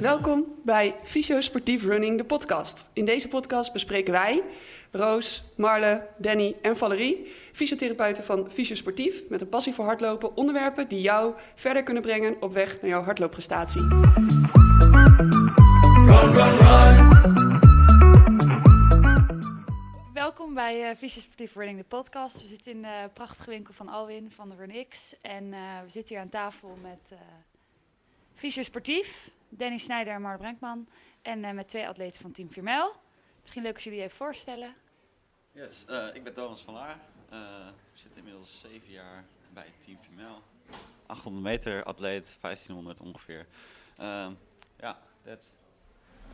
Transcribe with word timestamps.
Welkom 0.00 0.44
bij 0.64 0.94
Fysio 1.02 1.40
Sportief 1.40 1.84
Running, 1.84 2.18
de 2.18 2.24
podcast. 2.24 2.86
In 2.92 3.04
deze 3.04 3.28
podcast 3.28 3.72
bespreken 3.72 4.12
wij, 4.12 4.42
Roos, 4.90 5.44
Marle, 5.56 6.06
Danny 6.16 6.56
en 6.62 6.76
Valerie, 6.76 7.32
fysiotherapeuten 7.52 8.24
van 8.24 8.50
Fysio 8.50 8.74
Sportief, 8.74 9.22
met 9.28 9.40
een 9.40 9.48
passie 9.48 9.72
voor 9.74 9.84
hardlopen, 9.84 10.36
onderwerpen 10.36 10.88
die 10.88 11.00
jou 11.00 11.34
verder 11.54 11.82
kunnen 11.82 12.02
brengen 12.02 12.36
op 12.40 12.52
weg 12.52 12.80
naar 12.80 12.90
jouw 12.90 13.02
hardloopprestatie. 13.02 13.86
Welkom 20.38 20.56
bij 20.56 20.90
uh, 20.90 20.96
Vicious 20.96 21.24
Sportief 21.24 21.54
Running, 21.54 21.78
de 21.78 21.84
podcast. 21.84 22.40
We 22.40 22.46
zitten 22.46 22.72
in 22.72 22.82
de 22.82 23.10
prachtige 23.12 23.50
winkel 23.50 23.74
van 23.74 23.88
Alwin 23.88 24.30
van 24.30 24.48
de 24.48 24.54
RunX. 24.54 25.14
En 25.20 25.52
eh, 25.52 25.80
we 25.82 25.90
zitten 25.90 26.14
hier 26.14 26.24
aan 26.24 26.30
tafel 26.30 26.76
met 26.82 27.14
uh, 28.42 28.62
Sportief, 28.64 29.30
Danny 29.48 29.78
Snijder 29.78 30.14
en 30.14 30.22
Mark 30.22 30.38
Brenkman. 30.38 30.88
En 31.22 31.44
eh, 31.44 31.52
met 31.52 31.68
twee 31.68 31.88
atleten 31.88 32.20
van 32.20 32.32
Team 32.32 32.50
Firmel. 32.50 32.92
Misschien 33.40 33.62
leuk 33.62 33.74
als 33.74 33.84
jullie 33.84 34.00
even 34.02 34.16
voorstellen. 34.16 34.74
Yes, 35.52 35.84
eh, 35.84 36.06
ik 36.14 36.24
ben 36.24 36.34
Thomas 36.34 36.60
van 36.60 36.74
Laar. 36.74 37.00
Eh, 37.30 37.68
ik 37.92 37.98
zit 37.98 38.16
inmiddels 38.16 38.60
zeven 38.60 38.90
jaar 38.90 39.24
bij 39.52 39.72
Team 39.78 39.98
Female. 40.00 40.38
800 41.06 41.44
meter 41.44 41.84
atleet, 41.84 42.38
1500 42.40 43.00
ongeveer. 43.00 43.46
Ehm, 43.96 44.32
ja, 44.76 44.98
dat. 45.22 45.52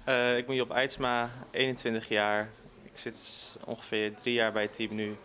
Eh, 0.04 0.36
ik 0.36 0.46
ben 0.46 0.56
Job 0.56 0.70
Eidsma, 0.70 1.30
21 1.50 2.08
jaar. 2.08 2.50
Ik 2.94 3.00
zit 3.00 3.56
ongeveer 3.64 4.14
drie 4.14 4.34
jaar 4.34 4.52
bij 4.52 4.62
het 4.62 4.72
team 4.72 4.94
nu. 4.94 5.16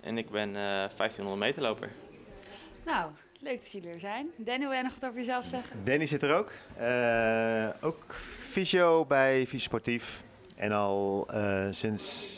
En 0.00 0.18
ik 0.18 0.30
ben 0.30 0.48
eh 0.48 0.62
1500 0.62 1.38
meter 1.38 1.62
loper. 1.62 1.90
Nou, 2.84 3.10
leuk 3.40 3.56
dat 3.56 3.72
jullie 3.72 3.90
er 3.90 4.00
zijn. 4.00 4.30
Danny, 4.36 4.60
wil 4.64 4.72
jij 4.72 4.82
nog 4.82 4.94
wat 4.94 5.04
over 5.04 5.18
jezelf 5.18 5.44
zeggen? 5.44 5.84
Danny 5.84 6.06
zit 6.06 6.22
er 6.22 6.34
ook. 6.34 6.52
Eh, 6.76 7.68
ook 7.80 8.14
fysio 8.48 9.04
bij 9.04 9.46
Fysiosportief. 9.46 10.22
En 10.56 10.72
al 10.72 11.26
eh, 11.30 11.66
sinds 11.70 12.32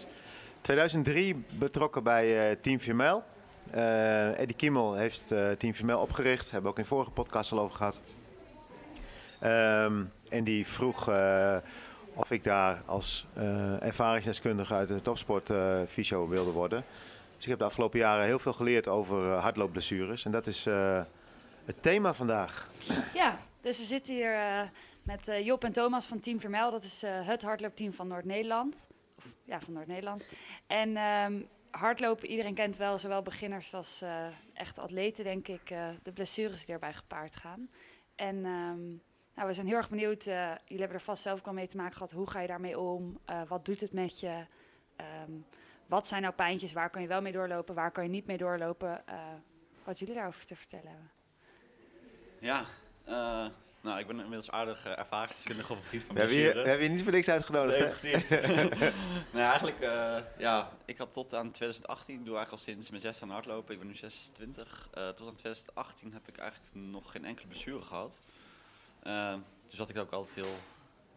2003 0.61 1.45
betrokken 1.59 2.03
bij 2.03 2.51
eh, 2.51 2.57
Team 2.61 2.79
Female. 2.79 3.23
Eh 3.71 4.39
Eddie 4.39 4.57
Kimmel 4.57 4.95
heeft 4.95 5.33
eh, 5.33 5.51
Team 5.51 5.75
Female 5.75 5.99
opgericht. 5.99 6.51
Hebben 6.51 6.63
we 6.63 6.77
ook 6.77 6.83
in 6.83 6.89
vorige 6.89 7.11
podcast 7.11 7.53
al 7.53 7.61
over 7.61 7.77
gehad. 7.77 8.01
Ehm, 9.41 10.05
en 10.29 10.45
die 10.45 10.67
vroeg 10.67 11.09
eh, 11.09 11.57
of 12.17 12.31
ik 12.31 12.45
daar 12.45 12.83
als 12.87 13.27
eh, 13.35 13.83
ervaringsdeskundige 13.83 14.75
uit 14.75 14.89
de 14.89 15.03
topsport 15.03 15.51
eh 15.51 15.83
fysio 15.89 16.29
wilde 16.29 16.51
worden. 16.51 16.85
Dus 17.35 17.45
ik 17.45 17.51
heb 17.51 17.59
de 17.59 17.65
afgelopen 17.65 17.99
jaren 17.99 18.25
heel 18.25 18.39
veel 18.39 18.53
geleerd 18.53 18.89
over 18.89 19.33
eh, 19.33 19.43
hardloopblessures. 19.43 20.25
En 20.25 20.31
dat 20.31 20.47
is 20.47 20.65
het 21.65 21.83
thema 21.83 22.15
vandaag. 22.15 22.69
Ja, 23.15 23.39
dus 23.61 23.79
we 23.79 23.85
zitten 23.85 24.15
hier 24.15 24.71
met 25.03 25.31
Job 25.43 25.65
en 25.65 25.73
Thomas 25.73 26.07
van 26.07 26.21
Team 26.21 26.41
Vermel. 26.41 26.71
Dat 26.71 26.83
is 26.83 27.03
het 27.07 27.43
hardloopteam 27.43 27.93
van 27.93 28.09
Noord-Nederland. 28.09 28.89
Ja, 29.45 29.61
van 29.61 29.73
Noord-Nederland. 29.73 30.25
En 30.67 30.97
ehm, 30.97 31.43
hardlopen, 31.71 32.29
iedereen 32.29 32.55
kent 32.55 32.77
wel, 32.77 32.99
zowel 32.99 33.23
beginners 33.23 33.75
als 33.75 34.05
echte 34.55 34.81
atleten, 34.81 35.25
denk 35.25 35.49
ik, 35.49 35.69
de 36.03 36.13
blessures 36.15 36.65
die 36.65 36.75
erbij 36.75 36.95
gepaard 36.95 37.37
gaan. 37.37 37.69
En 38.15 38.45
ehm, 38.45 38.79
nou, 39.37 39.49
we 39.49 39.55
zijn 39.55 39.67
heel 39.67 39.77
erg 39.77 39.89
benieuwd. 39.89 40.27
eh, 40.27 40.35
jullie 40.65 40.79
hebben 40.79 40.97
er 40.99 41.01
vast 41.05 41.23
zelf 41.23 41.39
ook 41.39 41.45
wel 41.45 41.55
mee 41.55 41.69
te 41.69 41.77
maken 41.77 41.93
gehad. 41.97 42.13
Hoe 42.13 42.31
ga 42.31 42.41
je 42.41 42.47
daarmee 42.47 42.79
om? 42.79 43.19
Eh, 43.25 43.43
wat 43.49 43.65
doet 43.65 43.81
het 43.81 43.93
met 43.93 44.21
je? 44.21 44.47
Ehm, 44.97 45.31
wat 45.87 46.07
zijn 46.07 46.23
nou 46.23 46.35
pijntjes? 46.35 46.73
Waar 46.73 46.91
kan 46.91 47.03
je 47.03 47.09
wel 47.09 47.21
mee 47.21 47.33
doorlopen? 47.33 47.75
Waar 47.75 47.91
kan 47.91 48.05
je 48.05 48.11
niet 48.11 48.27
mee 48.27 48.37
doorlopen? 48.37 49.07
Eh, 49.07 49.15
wat 49.85 49.99
jullie 49.99 50.15
daarover 50.15 50.47
te 50.47 50.57
vertellen 50.57 50.89
hebben. 50.89 51.11
Ja, 52.41 52.65
eh, 53.05 53.47
nou, 53.81 53.99
ik 53.99 54.07
ben 54.07 54.17
inmiddels 54.19 54.51
aardig 54.51 54.87
uh, 54.87 54.99
ervaringsdeskundige 54.99 55.73
op 55.73 55.79
het 55.79 55.87
gebied 55.87 56.03
van 56.05 56.15
We 56.15 56.21
hebben, 56.21 56.39
je, 56.39 56.43
we 56.45 56.51
blessures. 56.53 56.71
hebben 56.71 56.89
je 56.89 56.95
niet 56.95 57.03
voor 57.05 57.13
niks 57.13 57.29
uitgenodigd. 57.29 57.79
Nee, 57.79 57.89
hè? 57.89 57.95
precies. 57.95 58.29
nee, 59.35 59.43
eigenlijk, 59.43 59.81
eh, 59.81 60.17
ja, 60.39 60.71
ik 60.85 60.99
had 60.99 61.13
tot 61.13 61.35
aan 61.35 61.51
2018, 61.51 62.19
ik 62.19 62.25
doe 62.25 62.37
eigenlijk 62.37 62.67
al 62.67 62.73
sinds 62.73 62.91
mijn 62.91 63.03
zes 63.03 63.23
aan 63.23 63.31
hardlopen, 63.31 63.73
ik 63.73 63.79
ben 63.79 63.89
nu 63.89 63.95
26. 63.95 64.89
eh, 64.93 65.09
tot 65.09 65.27
aan 65.29 65.35
2018 65.35 66.13
heb 66.13 66.29
ik 66.29 66.39
eigenlijk 66.39 66.71
nog 66.75 67.11
geen 67.11 67.25
enkele 67.25 67.49
blessure 67.49 67.85
gehad. 67.85 68.21
Eh, 69.07 69.35
dus 69.67 69.79
had 69.79 69.89
ik 69.89 69.99
ook 69.99 70.13
altijd 70.13 70.35
heel, 70.35 70.57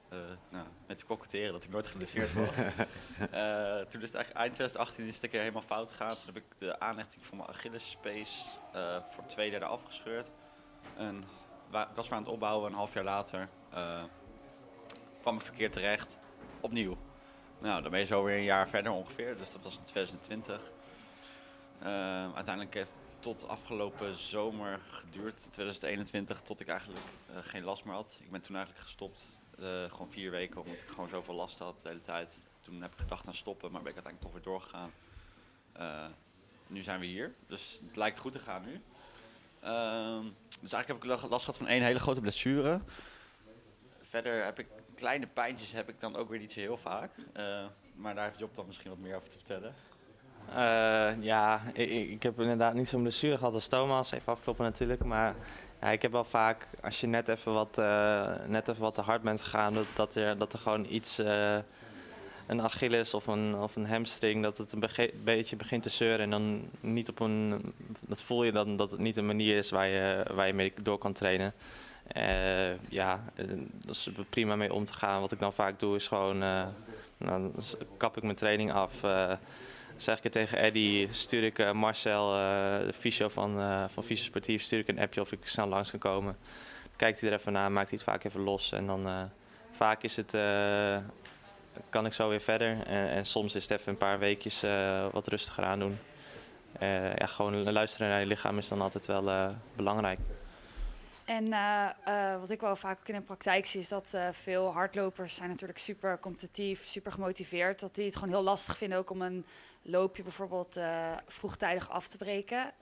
eh, 0.10 0.20
nou, 0.50 0.68
met 0.88 0.98
te 0.98 1.06
koketteren 1.06 1.52
dat 1.52 1.64
ik 1.64 1.70
nooit 1.70 1.88
geblesseerd 1.88 2.34
was. 2.34 2.56
Eh, 3.20 3.80
toen 3.80 4.02
is 4.02 4.08
het 4.08 4.16
eigenlijk 4.16 4.34
eind 4.34 4.54
2018 4.54 5.06
is 5.06 5.16
het 5.16 5.24
een 5.24 5.30
keer 5.30 5.40
helemaal 5.40 5.62
fout 5.62 5.92
gegaan. 5.92 6.18
Toen 6.18 6.26
heb 6.26 6.36
ik 6.36 6.58
de 6.58 6.80
aanhechting 6.80 7.26
van 7.26 7.38
mijn 7.38 7.50
Achillesspace 7.50 8.60
eh 8.74 9.02
voor 9.02 9.26
twee 9.26 9.50
derde 9.50 9.66
afgescheurd. 9.66 10.32
En 10.98 11.18
ik 11.72 11.96
was 11.96 12.10
weer 12.10 12.18
aan 12.18 12.24
het 12.24 12.32
opbouwen, 12.32 12.70
een 12.72 12.78
half 12.78 12.94
jaar 12.94 13.04
later 13.04 13.50
kwam 15.22 15.36
ik 15.36 15.42
verkeerd 15.42 15.74
terecht. 15.74 16.18
Opnieuw. 16.62 16.98
Nou, 17.60 17.82
dan 17.82 17.92
ben 17.92 18.00
je 18.00 18.06
zo 18.06 18.24
weer 18.24 18.38
een 18.38 18.44
jaar 18.44 18.70
verder 18.70 18.92
ongeveer. 18.92 19.38
Dus 19.38 19.52
dat 19.52 19.64
was 19.64 19.78
in 19.78 19.84
2020. 19.84 20.72
Eh, 21.80 22.34
uiteindelijk 22.34 22.76
tot 23.20 23.48
afgelopen 23.48 24.16
zomer 24.18 24.80
geduurd, 24.88 25.38
2021, 25.52 26.42
tot 26.42 26.60
ik 26.60 26.68
eigenlijk 26.68 27.00
eh, 27.30 27.36
geen 27.42 27.64
last 27.64 27.86
meer 27.86 27.94
had. 27.94 28.20
Ik 28.22 28.32
ben 28.32 28.42
toen 28.42 28.56
eigenlijk 28.56 28.86
gestopt, 28.86 29.40
eh, 29.60 29.84
gewoon 29.92 30.12
vier 30.12 30.32
weken, 30.32 30.62
omdat 30.62 30.80
ik 30.80 30.88
gewoon 30.88 31.10
zoveel 31.10 31.34
last 31.36 31.60
had 31.60 31.82
de 31.82 31.88
hele 31.88 32.00
tijd. 32.00 32.46
Toen 32.62 32.82
heb 32.82 32.92
ik 32.94 33.00
gedacht 33.00 33.28
aan 33.28 33.34
stoppen, 33.34 33.72
maar 33.72 33.82
ben 33.82 33.92
ik 33.92 34.04
uiteindelijk 34.04 34.34
toch 34.34 34.44
weer 34.44 34.54
doorgegaan. 34.54 34.92
Eh, 35.72 36.06
nu 36.68 36.82
zijn 36.82 37.00
we 37.00 37.06
hier, 37.06 37.36
dus 37.48 37.80
het 37.88 37.96
lijkt 37.96 38.20
goed 38.20 38.32
te 38.32 38.40
gaan 38.40 38.66
nu. 38.66 38.82
Ehm, 39.60 40.24
dus 40.62 40.72
eigenlijk 40.74 40.88
heb 40.88 40.98
ik 40.98 41.04
la- 41.22 41.28
last 41.30 41.46
gehad 41.46 41.58
van 41.60 41.68
één 41.68 41.82
hele 41.82 42.00
grote 42.00 42.22
blessure. 42.22 42.82
Verder 44.02 44.44
heb 44.44 44.60
ik 44.60 44.68
kleine 44.96 45.28
pijntjes 45.28 45.72
heb 45.72 45.90
ik 45.90 46.00
dan 46.00 46.16
ook 46.16 46.30
weer 46.30 46.40
niet 46.40 46.52
zo 46.52 46.60
heel 46.60 46.78
vaak. 46.78 47.12
Maar 47.96 48.16
daar 48.16 48.26
heeft 48.26 48.40
Job 48.40 48.56
dan 48.56 48.66
misschien 48.68 48.90
wat 48.90 49.00
meer 49.00 49.16
over 49.16 49.30
te 49.30 49.36
vertellen. 49.38 49.76
Eh, 50.56 51.24
ja, 51.24 51.62
ik, 51.74 52.24
heb 52.24 52.40
inderdaad 52.40 52.74
niet 52.74 52.90
zo'n 52.90 53.02
blessure 53.02 53.38
gehad 53.38 53.54
als 53.54 53.68
Thomas. 53.68 54.12
Even 54.12 54.32
afkloppen 54.32 54.66
natuurlijk. 54.66 55.04
Maar 55.04 55.36
ja, 55.82 55.90
ik 55.90 56.02
heb 56.02 56.12
wel 56.12 56.24
vaak, 56.24 56.68
als 56.82 57.02
je 57.02 57.08
net 57.08 57.28
even 57.28 57.54
wat, 57.54 57.78
eh, 57.78 58.36
net 58.48 58.68
even 58.68 58.82
wat 58.82 58.96
te 58.96 59.02
hard 59.02 59.22
bent 59.22 59.42
gegaan, 59.42 59.74
dat, 59.74 59.86
dat, 59.94 60.16
er, 60.16 60.38
dat 60.38 60.54
er 60.54 60.60
gewoon 60.60 60.86
iets, 60.90 61.20
eh, 61.20 61.58
een 62.48 62.62
Achilles 62.62 63.14
of 63.14 63.28
een, 63.28 63.56
of 63.56 63.76
een 63.76 63.86
hamstring, 63.86 64.44
dat 64.44 64.58
het 64.58 64.74
een 64.74 65.12
beetje 65.24 65.56
begint 65.56 65.84
te 65.84 65.90
zeuren. 65.90 66.20
En 66.20 66.30
dan 66.30 66.70
niet 66.80 67.10
op 67.10 67.20
een, 67.20 67.74
dat 68.00 68.24
voel 68.24 68.44
je 68.44 68.52
dan 68.52 68.76
dat 68.76 68.92
het 68.92 69.00
niet 69.00 69.18
een 69.18 69.26
manier 69.26 69.58
is 69.58 69.70
waar 69.70 69.88
je, 69.88 70.26
waar 70.34 70.48
je 70.48 70.54
mee 70.54 70.74
door 70.84 70.98
kan 70.98 71.14
trainen. 71.14 71.54
Ja, 72.90 73.24
dat 73.86 73.96
is 73.96 74.10
prima 74.30 74.56
mee 74.56 74.74
om 74.74 74.86
te 74.86 74.94
gaan. 74.94 75.22
Wat 75.22 75.32
ik 75.32 75.40
dan 75.40 75.54
vaak 75.54 75.80
doe 75.80 75.96
is 75.96 76.08
gewoon, 76.08 76.40
dan 77.18 77.54
kap 77.98 78.18
ik 78.18 78.24
mijn 78.24 78.36
training 78.36 78.74
af. 78.74 79.04
Zeg 80.02 80.18
ik 80.18 80.24
het 80.24 80.32
tegen 80.32 80.58
Eddy, 80.58 81.08
stuur 81.12 81.44
ik 81.44 81.60
eh, 81.60 81.72
Marcel, 81.72 82.34
eh, 82.34 82.86
de 82.86 82.94
fysio 82.94 83.28
van, 83.28 83.60
eh 83.60 83.84
van 83.88 84.04
Fysio 84.04 84.26
Sportief, 84.26 84.62
stuur 84.62 84.80
ik 84.80 84.88
een 84.88 85.00
appje 85.00 85.22
of 85.22 85.32
ik 85.32 85.40
snel 85.44 85.68
langs 85.68 85.90
kan 85.90 86.00
komen. 86.00 86.38
Kijkt 86.96 87.22
hij 87.22 87.30
er 87.30 87.38
even 87.38 87.54
naar, 87.54 87.72
maakt 87.72 87.90
hij 87.90 88.00
het 88.00 88.10
vaak 88.10 88.24
even 88.24 88.42
los. 88.42 88.72
En 88.72 88.86
dan 88.86 89.30
vaak 89.72 90.04
is 90.04 90.16
het, 90.16 90.32
kan 91.90 92.06
ik 92.06 92.14
zo 92.14 92.30
weer 92.30 92.42
verder. 92.42 92.86
En, 92.86 93.10
en 93.10 93.26
soms 93.26 93.56
is 93.56 93.70
het 93.70 93.80
even 93.80 93.92
een 93.92 93.98
paar 93.98 94.20
weekjes 94.20 94.62
wat 95.12 95.28
rustiger 95.28 95.64
aan 95.64 95.80
doen. 95.80 95.98
Ja, 97.16 97.26
gewoon 97.26 97.72
luisteren 97.72 98.10
naar 98.10 98.20
je 98.20 98.26
lichaam 98.26 98.58
is 98.58 98.68
dan 98.68 98.82
altijd 98.82 99.06
wel 99.06 99.56
belangrijk. 99.76 100.20
En 101.30 101.54
eh, 101.54 101.90
eh, 102.04 102.40
wat 102.40 102.50
ik 102.50 102.62
wel 102.62 102.76
vaak 102.76 103.00
ook 103.00 103.08
in 103.08 103.16
de 103.16 103.22
praktijk 103.22 103.66
zie, 103.66 103.80
is 103.80 103.88
dat 103.88 104.14
eh, 104.14 104.30
veel 104.32 104.72
hardlopers 104.72 105.36
zijn 105.36 105.50
natuurlijk 105.50 105.80
super 105.80 106.20
competitief, 106.20 106.86
super 106.86 107.12
gemotiveerd. 107.12 107.80
Dat 107.80 107.96
die 107.96 108.06
het 108.06 108.16
gewoon 108.16 108.30
heel 108.30 108.44
lastig 108.44 108.78
vinden 108.78 108.98
ook 108.98 109.10
om 109.10 109.22
een 109.22 109.46
loopje 109.82 110.24
bijvoorbeeld 110.24 110.80
vroegtijdig 111.28 111.90
af 111.90 112.08
te 112.08 112.18
breken. 112.18 112.74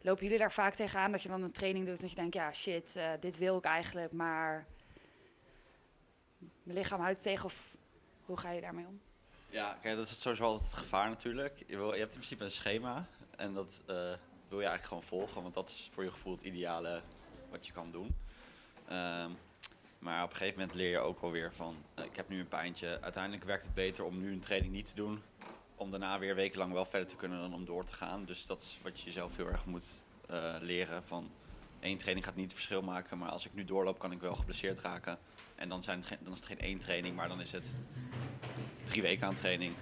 Lopen 0.00 0.22
jullie 0.22 0.38
daar 0.38 0.52
vaak 0.52 0.74
tegenaan 0.74 1.12
dat 1.12 1.22
je 1.22 1.28
dan 1.28 1.42
een 1.42 1.52
training 1.52 1.86
doet 1.86 1.94
en 1.94 2.00
dat 2.00 2.10
je 2.10 2.16
denkt, 2.16 2.34
ja 2.34 2.52
shit, 2.52 2.98
dit 3.20 3.38
wil 3.38 3.56
ik 3.56 3.64
eigenlijk, 3.64 4.12
maar 4.12 4.66
mijn 6.62 6.78
lichaam 6.78 7.00
houdt 7.00 7.14
het 7.14 7.22
tegen 7.22 7.44
of 7.44 7.76
hoe 8.24 8.36
ga 8.36 8.50
je 8.50 8.60
daarmee 8.60 8.86
om? 8.86 9.00
Ja, 9.48 9.78
kijk, 9.82 9.96
dat 9.96 10.06
is 10.06 10.20
sowieso 10.20 10.44
altijd 10.44 10.70
het 10.70 10.78
gevaar 10.78 11.08
natuurlijk. 11.08 11.64
Je, 11.66 11.76
wil, 11.76 11.92
je 11.92 11.98
hebt 11.98 12.12
in 12.12 12.18
principe 12.18 12.44
een 12.44 12.50
schema 12.50 13.06
en 13.36 13.54
dat 13.54 13.82
wil 14.48 14.60
je 14.60 14.66
eigenlijk 14.66 14.84
gewoon 14.84 15.02
volgen, 15.02 15.42
want 15.42 15.54
dat 15.54 15.68
is 15.68 15.88
voor 15.92 16.04
je 16.04 16.10
gevoel 16.10 16.32
het 16.32 16.42
ideale 16.42 17.02
wat 17.52 17.66
je 17.66 17.72
kan 17.72 17.90
doen. 17.90 18.14
Ehm, 18.88 19.30
maar 19.98 20.22
op 20.22 20.30
een 20.30 20.36
gegeven 20.36 20.60
moment 20.60 20.78
leer 20.78 20.90
je 20.90 20.98
ook 20.98 21.20
wel 21.20 21.30
weer 21.30 21.52
van, 21.52 21.76
eh, 21.94 22.04
ik 22.04 22.16
heb 22.16 22.28
nu 22.28 22.40
een 22.40 22.48
pijntje. 22.48 22.98
Uiteindelijk 23.00 23.44
werkt 23.44 23.64
het 23.64 23.74
beter 23.74 24.04
om 24.04 24.18
nu 24.18 24.32
een 24.32 24.40
training 24.40 24.72
niet 24.72 24.86
te 24.86 24.94
doen, 24.94 25.22
om 25.76 25.90
daarna 25.90 26.18
weer 26.18 26.34
wekenlang 26.34 26.72
wel 26.72 26.84
verder 26.84 27.08
te 27.08 27.16
kunnen 27.16 27.40
dan 27.40 27.54
om 27.54 27.64
door 27.64 27.84
te 27.84 27.94
gaan. 27.94 28.24
Dus 28.24 28.46
dat 28.46 28.62
is 28.62 28.78
wat 28.82 28.98
je 28.98 29.04
jezelf 29.04 29.36
heel 29.36 29.48
erg 29.48 29.66
moet 29.66 30.02
eh, 30.28 30.54
leren 30.60 31.06
van, 31.06 31.30
één 31.80 31.98
training 31.98 32.26
gaat 32.26 32.34
niet 32.34 32.44
het 32.44 32.54
verschil 32.54 32.82
maken, 32.82 33.18
maar 33.18 33.30
als 33.30 33.46
ik 33.46 33.54
nu 33.54 33.64
doorloop 33.64 33.98
kan 33.98 34.12
ik 34.12 34.20
wel 34.20 34.34
geblesseerd 34.34 34.80
raken. 34.80 35.18
En 35.54 35.68
dan, 35.68 35.82
zijn 35.82 36.04
dan 36.22 36.32
is 36.32 36.38
het 36.38 36.46
geen 36.46 36.60
één 36.60 36.78
training, 36.78 37.16
maar 37.16 37.28
dan 37.28 37.40
is 37.40 37.52
het 37.52 37.72
drie 38.84 39.02
weken 39.02 39.26
aan 39.26 39.34
training. 39.34 39.74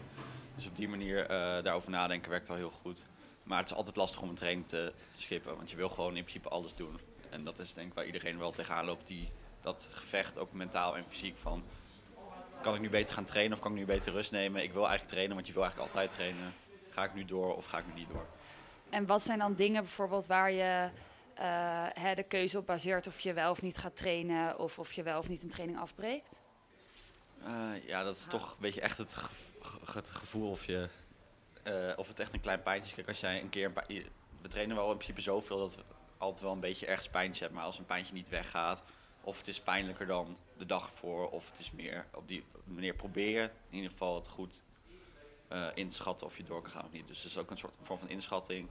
Dus 0.55 0.67
op 0.67 0.77
die 0.77 0.89
manier 0.89 1.23
eh, 1.23 1.29
daarover 1.63 1.91
nadenken 1.91 2.31
werkt 2.31 2.51
al 2.51 2.57
heel 2.57 2.71
goed. 2.71 3.07
Maar 3.43 3.59
het 3.59 3.71
is 3.71 3.77
altijd 3.77 3.97
lastig 3.97 4.23
om 4.23 4.29
een 4.29 4.35
training 4.35 4.69
te 4.69 4.93
schippen, 5.17 5.57
want 5.57 5.71
je 5.71 5.77
wil 5.77 5.89
gewoon 5.89 6.17
in 6.17 6.23
principe 6.23 6.49
alles 6.49 6.75
doen. 6.75 7.01
En 7.31 7.45
dat 7.45 7.59
is 7.59 7.75
denk 7.75 7.89
ik 7.89 7.95
waar 7.95 8.07
iedereen 8.07 8.39
wel 8.39 8.51
tegenaan 8.51 8.85
loopt, 8.85 9.07
die, 9.07 9.31
dat 9.61 9.89
gevecht, 9.91 10.39
ook 10.39 10.53
mentaal 10.53 10.97
en 10.97 11.05
fysiek, 11.09 11.37
van 11.37 11.65
kan 12.63 12.75
ik 12.75 12.81
nu 12.81 12.89
beter 12.89 13.15
gaan 13.15 13.25
trainen 13.25 13.57
of 13.57 13.63
kan 13.63 13.73
ik 13.73 13.79
nu 13.79 13.85
beter 13.85 14.13
rust 14.13 14.31
nemen? 14.31 14.63
Ik 14.63 14.73
wil 14.73 14.81
eigenlijk 14.83 15.11
trainen, 15.11 15.35
want 15.35 15.47
je 15.47 15.53
wil 15.53 15.63
eigenlijk 15.63 15.93
altijd 15.93 16.13
trainen. 16.13 16.55
Ga 16.91 17.05
ik 17.05 17.15
nu 17.15 17.25
door 17.25 17.57
of 17.57 17.65
ga 17.67 17.79
ik 17.79 17.87
nu 17.87 17.93
niet 17.93 18.09
door? 18.09 18.27
En 18.91 19.07
wat 19.07 19.23
zijn 19.23 19.39
dan 19.39 19.55
dingen 19.55 19.83
bijvoorbeeld 19.83 20.27
waar 20.27 20.53
je 20.53 20.91
eh, 21.35 21.87
hè, 21.93 22.15
de 22.15 22.23
keuze 22.23 22.59
op 22.59 22.67
baseert 22.67 23.07
of 23.07 23.21
je 23.21 23.33
wel 23.33 23.51
of 23.51 23.63
niet 23.63 23.77
gaat 23.79 23.97
trainen 23.97 24.59
of 24.59 24.79
of 24.79 24.93
je 24.93 25.03
wel 25.03 25.19
of 25.19 25.29
niet 25.29 25.43
een 25.43 25.49
training 25.49 25.79
afbreekt? 25.79 26.41
Eh, 27.45 27.87
ja, 27.87 28.03
dat 28.03 28.17
is 28.17 28.25
toch 28.27 28.51
een 28.51 28.61
beetje 28.61 28.81
echt 28.81 28.99
het, 28.99 29.15
gev- 29.15 29.51
ge- 29.61 29.99
het 29.99 30.11
gevoel 30.11 30.51
of, 30.51 30.67
je, 30.67 30.89
eh, 31.63 31.93
of 31.97 32.09
het 32.09 32.21
echt 32.21 32.33
een 32.33 32.41
klein 32.41 32.63
pijntje 32.63 32.89
is. 32.89 32.95
Kijk, 32.95 33.09
als 33.09 33.21
jij 33.21 33.41
een 33.41 33.49
keer... 33.49 33.67
Een 33.67 33.73
paar- 33.73 33.87
we 34.43 34.49
trainen 34.49 34.77
wel 34.77 34.91
in 34.91 34.95
principe 34.97 35.21
zoveel 35.21 35.59
dat 35.59 35.75
we 35.77 35.83
altijd 36.21 36.43
wel 36.43 36.53
een 36.53 36.61
beetje 36.61 36.87
ergens 36.87 37.09
pijntje 37.09 37.41
hebben. 37.41 37.59
Maar 37.59 37.67
als 37.67 37.79
een 37.79 37.85
pijntje 37.85 38.15
niet 38.15 38.29
weggaat, 38.29 38.85
of 39.21 39.39
het 39.39 39.49
is 39.49 39.61
pijnlijker 39.61 40.07
dan 40.07 40.35
de 40.57 40.67
dag 40.67 40.87
ervoor... 40.87 41.31
of 41.31 41.49
het 41.49 41.59
is 41.59 41.73
meer 41.73 42.07
op 42.15 42.29
die 42.29 42.45
manier 42.65 42.95
proberen 42.95 43.51
in 43.69 43.77
ieder 43.77 43.91
geval 43.91 44.15
het 44.15 44.29
goed 44.29 44.63
eh, 45.49 45.67
in 45.75 45.89
te 45.89 45.95
schatten 45.95 46.27
of 46.27 46.37
je 46.37 46.43
door 46.43 46.63
kan 46.63 46.71
gaan 46.71 46.85
of 46.85 46.93
niet. 46.93 47.07
Dus 47.07 47.23
het 47.23 47.27
is 47.27 47.39
ook 47.39 47.51
een 47.51 47.59
soort 47.59 47.77
vorm 47.81 47.99
van 47.99 48.09
inschatting, 48.09 48.69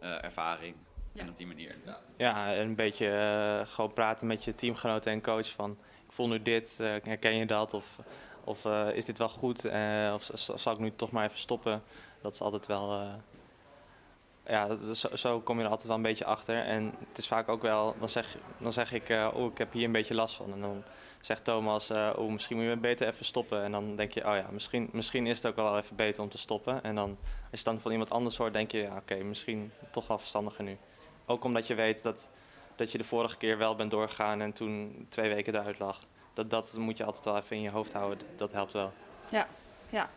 eh, 0.00 0.24
ervaring. 0.24 0.76
En 1.14 1.28
op 1.28 1.36
die 1.36 1.46
manier 1.46 1.70
inderdaad. 1.70 2.02
Ja, 2.16 2.56
een 2.56 2.74
beetje 2.74 3.08
eh, 3.08 3.74
gewoon 3.74 3.92
praten 3.92 4.26
met 4.26 4.44
je 4.44 4.54
teamgenoten 4.54 5.12
en 5.12 5.22
coach 5.22 5.48
van 5.48 5.78
ik 6.06 6.12
voel 6.12 6.28
nu 6.28 6.42
dit, 6.42 6.76
eh, 6.80 6.86
herken 7.02 7.34
je 7.34 7.46
dat? 7.46 7.74
Of, 7.74 7.98
of 8.44 8.64
eh, 8.64 8.88
is 8.92 9.04
dit 9.04 9.18
wel 9.18 9.28
goed? 9.28 9.64
Eh, 9.64 10.10
of 10.14 10.30
zal 10.34 10.72
ik 10.72 10.78
nu 10.78 10.92
toch 10.96 11.10
maar 11.10 11.24
even 11.24 11.38
stoppen? 11.38 11.82
Dat 12.20 12.32
is 12.32 12.40
altijd 12.40 12.66
wel. 12.66 13.10
Ja, 14.46 14.94
zo, 14.94 15.16
zo 15.16 15.40
kom 15.40 15.58
je 15.58 15.64
er 15.64 15.70
altijd 15.70 15.88
wel 15.88 15.96
een 15.96 16.02
beetje 16.02 16.24
achter. 16.24 16.64
En 16.64 16.94
het 17.08 17.18
is 17.18 17.26
vaak 17.26 17.48
ook 17.48 17.62
wel, 17.62 17.94
dan 17.98 18.08
zeg, 18.08 18.36
dan 18.58 18.72
zeg 18.72 18.92
ik, 18.92 19.08
eh, 19.08 19.30
oh, 19.34 19.50
ik 19.50 19.58
heb 19.58 19.72
hier 19.72 19.84
een 19.84 19.92
beetje 19.92 20.14
last 20.14 20.36
van. 20.36 20.52
En 20.52 20.60
dan 20.60 20.82
zegt 21.20 21.44
Thomas, 21.44 21.90
eh, 21.90 22.12
oh, 22.16 22.30
misschien 22.30 22.56
moet 22.56 22.66
je 22.66 22.76
beter 22.76 23.08
even 23.08 23.24
stoppen. 23.24 23.62
En 23.62 23.72
dan 23.72 23.96
denk 23.96 24.12
je, 24.12 24.20
oh 24.28 24.34
ja, 24.34 24.46
misschien, 24.50 24.88
misschien 24.92 25.26
is 25.26 25.36
het 25.36 25.46
ook 25.46 25.56
wel 25.56 25.78
even 25.78 25.96
beter 25.96 26.22
om 26.22 26.28
te 26.28 26.38
stoppen. 26.38 26.82
En 26.82 26.94
dan, 26.94 27.16
als 27.50 27.60
je 27.60 27.66
dan 27.66 27.80
van 27.80 27.90
iemand 27.90 28.10
anders 28.10 28.36
hoort, 28.36 28.52
denk 28.52 28.70
je, 28.70 28.78
ja, 28.78 28.96
oké, 28.96 29.14
misschien 29.14 29.72
toch 29.90 30.06
wel 30.06 30.18
verstandiger 30.18 30.64
nu. 30.64 30.78
Ook 31.26 31.44
omdat 31.44 31.66
je 31.66 31.74
weet 31.74 32.02
dat, 32.02 32.28
dat 32.76 32.92
je 32.92 32.98
de 32.98 33.04
vorige 33.04 33.36
keer 33.36 33.58
wel 33.58 33.76
bent 33.76 33.90
doorgegaan 33.90 34.40
en 34.40 34.52
toen 34.52 35.06
twee 35.08 35.34
weken 35.34 35.54
eruit 35.54 35.78
lag. 35.78 36.00
Dat, 36.34 36.50
dat 36.50 36.76
moet 36.78 36.96
je 36.96 37.04
altijd 37.04 37.24
wel 37.24 37.36
even 37.36 37.56
in 37.56 37.62
je 37.62 37.70
hoofd 37.70 37.92
houden. 37.92 38.18
Dat, 38.18 38.38
dat 38.38 38.52
helpt 38.52 38.72
wel. 38.72 38.92
Ja, 39.30 39.46
ja. 39.90 40.10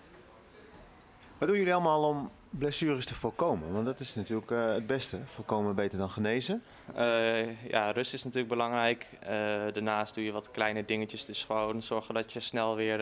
Wat 1.38 1.48
doen 1.48 1.58
jullie 1.58 1.74
allemaal 1.74 2.04
om 2.04 2.30
blessures 2.50 3.06
te 3.06 3.16
voorkomen? 3.16 3.74
Want 3.74 3.86
dat 3.86 4.00
is 4.00 4.16
natuurlijk 4.16 4.51
eh, 4.51 4.74
het 4.74 4.88
beste. 4.88 5.19
Voorkomen 5.25 5.75
beter 5.75 5.98
dan 5.98 6.10
genezen. 6.10 6.63
Eh, 6.96 7.69
ja, 7.69 7.92
rust 7.92 8.13
is 8.13 8.24
natuurlijk 8.24 8.54
belangrijk. 8.54 9.07
Eh, 9.19 9.30
daarnaast 9.74 10.13
doe 10.13 10.24
je 10.24 10.31
wat 10.31 10.51
kleine 10.51 10.86
dingetjes. 10.86 11.25
Dus 11.25 11.44
gewoon 11.44 11.81
zorgen 11.81 12.13
dat 12.13 12.34
je 12.34 12.40
snel 12.40 12.75
weer 12.75 13.00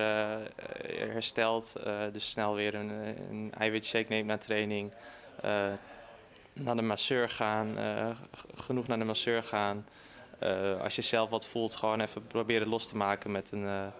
herstelt. 1.13 1.73
Dus 2.11 2.29
snel 2.29 2.55
weer 2.55 2.75
een, 2.75 2.89
een 3.29 3.51
eiwitshake 3.57 4.09
neemt 4.09 4.27
na 4.27 4.37
training. 4.37 4.93
Naar 6.53 6.75
de 6.75 6.81
masseur 6.81 7.29
gaan. 7.29 7.77
genoeg 8.55 8.87
naar 8.87 8.99
de 8.99 9.05
masseur 9.05 9.43
gaan. 9.43 9.85
Als 10.81 10.95
je 10.95 11.01
zelf 11.01 11.29
wat 11.29 11.47
voelt, 11.47 11.75
gewoon 11.75 12.01
even 12.01 12.27
proberen 12.27 12.67
los 12.67 12.87
te 12.87 12.97
maken 12.97 13.31
met 13.31 13.51
een, 13.51 13.91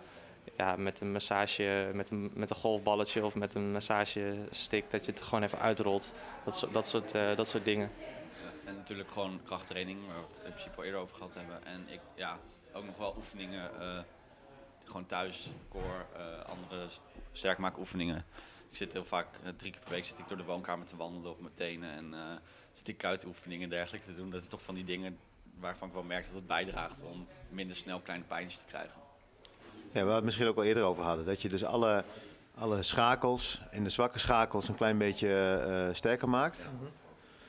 ja, 0.58 0.76
met 0.76 1.00
een 1.00 1.12
massage, 1.12 1.92
met 1.94 2.10
een, 2.10 2.32
met 2.36 2.50
een 2.50 2.56
golfballetje 2.56 3.26
of 3.26 3.36
met 3.36 3.54
een 3.56 3.72
massagestick. 3.72 4.92
Dat 4.92 5.06
je 5.06 5.12
het 5.12 5.22
gewoon 5.22 5.44
even 5.44 5.60
uitrolt. 5.60 6.14
Dat, 6.46 6.68
dat, 6.72 6.88
soort, 6.88 7.14
eh, 7.14 7.36
dat 7.36 7.48
soort 7.48 7.66
dingen. 7.66 7.92
En 8.66 8.76
natuurlijk 8.76 9.12
gewoon 9.12 9.40
krachttraining, 9.44 10.08
waar 10.08 10.16
we 10.22 10.28
het 10.28 10.42
in 10.46 10.52
principe 10.52 10.78
al 10.78 10.84
eerder 10.84 11.00
over 11.00 11.16
gehad 11.16 11.34
hebben. 11.34 11.66
En 11.66 11.86
ik, 11.90 12.00
ja, 12.16 12.40
ook 12.74 12.86
nog 12.86 12.98
wel 12.98 13.14
oefeningen, 13.18 13.82
eh, 13.82 14.00
gewoon 14.84 15.06
thuis, 15.06 15.50
core, 15.70 16.06
eh, 16.16 16.50
andere 16.50 16.90
s- 16.90 17.00
sterkmaakoefeningen. 17.32 18.26
Ik 18.70 18.76
zit 18.78 18.94
heel 18.94 19.06
vaak, 19.06 19.28
drie 19.58 19.72
keer 19.72 19.82
per 19.82 19.92
week 19.92 20.06
zit 20.06 20.20
ik 20.20 20.28
door 20.28 20.38
de 20.38 20.44
woonkamer 20.44 20.86
te 20.86 20.96
wandelen 20.98 21.32
op 21.32 21.42
mijn 21.42 21.54
tenen. 21.54 21.92
En 21.92 22.40
zit 22.72 22.88
ik 22.88 22.98
kuitoefeningen 22.98 23.64
en 23.64 23.70
dergelijke 23.70 24.08
te 24.08 24.16
doen. 24.16 24.30
Dat 24.30 24.42
is 24.42 24.48
toch 24.48 24.62
van 24.62 24.76
die 24.76 24.84
dingen 24.84 25.18
waarvan 25.60 25.88
ik 25.88 25.94
wel 25.94 26.04
merk 26.04 26.26
dat 26.26 26.34
het 26.36 26.48
bijdraagt 26.48 27.02
om 27.04 27.28
minder 27.50 27.76
snel 27.76 28.00
kleine 28.00 28.26
pijntjes 28.26 28.60
te 28.60 28.66
krijgen. 28.66 29.02
Ja, 29.92 30.00
waar 30.00 30.06
we 30.06 30.14
het 30.14 30.24
misschien 30.24 30.48
ook 30.48 30.58
al 30.58 30.64
eerder 30.64 30.84
over 30.84 31.04
hadden. 31.04 31.26
Dat 31.26 31.42
je 31.42 31.50
dus 31.50 31.64
alle, 31.64 32.04
alle 32.56 32.84
schakels 32.84 33.62
en 33.72 33.84
de 33.84 33.90
zwakke 33.90 34.20
schakels 34.20 34.68
een 34.68 34.76
klein 34.76 34.98
beetje 34.98 35.58
eh, 35.58 35.96
sterker 35.96 36.30
maakt. 36.30 36.70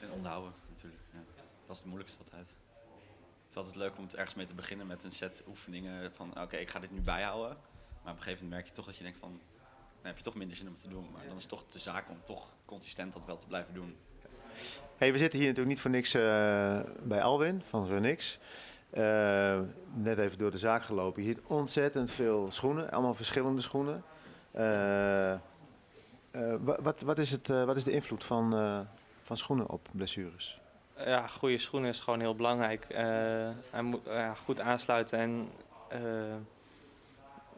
En 0.01 0.11
onderhouden 0.11 0.53
natuurlijk. 0.69 1.03
Ja. 1.13 1.19
Dat 1.67 1.71
is 1.71 1.77
het 1.77 1.87
moeilijkste 1.87 2.19
altijd. 2.19 2.47
Het 2.47 3.51
is 3.51 3.57
altijd 3.57 3.77
leuk 3.77 3.97
om 3.97 4.05
het 4.05 4.15
ergens 4.15 4.35
mee 4.35 4.47
te 4.47 4.55
beginnen 4.55 4.87
met 4.87 5.05
een 5.05 5.11
set 5.11 5.45
oefeningen 5.49 6.15
van 6.15 6.41
oké, 6.41 6.57
ik 6.57 6.71
ga 6.71 6.79
dit 6.79 6.91
nu 6.91 7.01
bijhouden. 7.01 7.57
Maar 8.03 8.13
op 8.13 8.19
een 8.19 8.25
gegeven 8.25 8.45
moment 8.45 8.51
merk 8.51 8.67
je 8.67 8.73
toch 8.73 8.87
dat 8.87 8.97
je 8.97 9.03
denkt 9.03 9.19
van, 9.19 9.41
dan 9.97 10.07
heb 10.07 10.17
je 10.17 10.23
toch 10.23 10.35
minder 10.35 10.57
zin 10.57 10.67
om 10.67 10.73
het 10.73 10.83
te 10.83 10.89
doen. 10.89 11.09
Maar 11.13 11.27
dan 11.27 11.37
is 11.37 11.43
het 11.43 11.51
toch 11.51 11.65
de 11.69 11.79
zaak 11.79 12.09
om 12.09 12.21
toch 12.25 12.53
consistent 12.65 13.13
dat 13.13 13.23
wel 13.27 13.37
te 13.37 13.47
blijven 13.47 13.75
doen. 13.75 13.97
Hey, 14.97 15.13
we 15.13 15.19
zitten 15.19 15.39
hier 15.39 15.49
natuurlijk 15.49 15.75
niet 15.75 15.81
voor 15.81 15.91
niks 15.91 16.15
eh, 16.15 16.81
bij 17.03 17.23
Alwin 17.23 17.63
van 17.63 17.87
Runix. 17.87 18.39
Eh, 18.91 19.61
net 19.95 20.19
even 20.19 20.39
door 20.39 20.51
de 20.51 20.59
zaak 20.59 20.83
gelopen. 20.85 21.23
Je 21.23 21.29
ziet 21.29 21.41
ontzettend 21.47 22.11
veel 22.11 22.47
schoenen, 22.51 22.91
allemaal 22.91 23.15
verschillende 23.15 23.61
schoenen. 23.63 24.03
Eh, 24.51 25.33
eh, 25.33 25.39
wa- 26.61 26.79
wat, 26.83 27.01
wat, 27.01 27.19
is 27.19 27.31
het, 27.31 27.49
wat 27.49 27.77
is 27.77 27.85
de 27.85 27.93
invloed 27.93 28.25
van, 28.25 28.51
van 29.21 29.37
schoenen 29.37 29.69
op 29.71 29.89
blessures? 29.93 30.61
Ja, 31.05 31.27
goede 31.27 31.59
schoenen 31.59 31.89
is 31.89 32.01
gewoon 32.01 32.21
heel 32.21 32.35
belangrijk. 32.35 32.87
Hij 33.71 33.83
moet 33.83 34.01
goed 34.45 34.61
aansluiten 34.61 35.19
en 35.19 35.49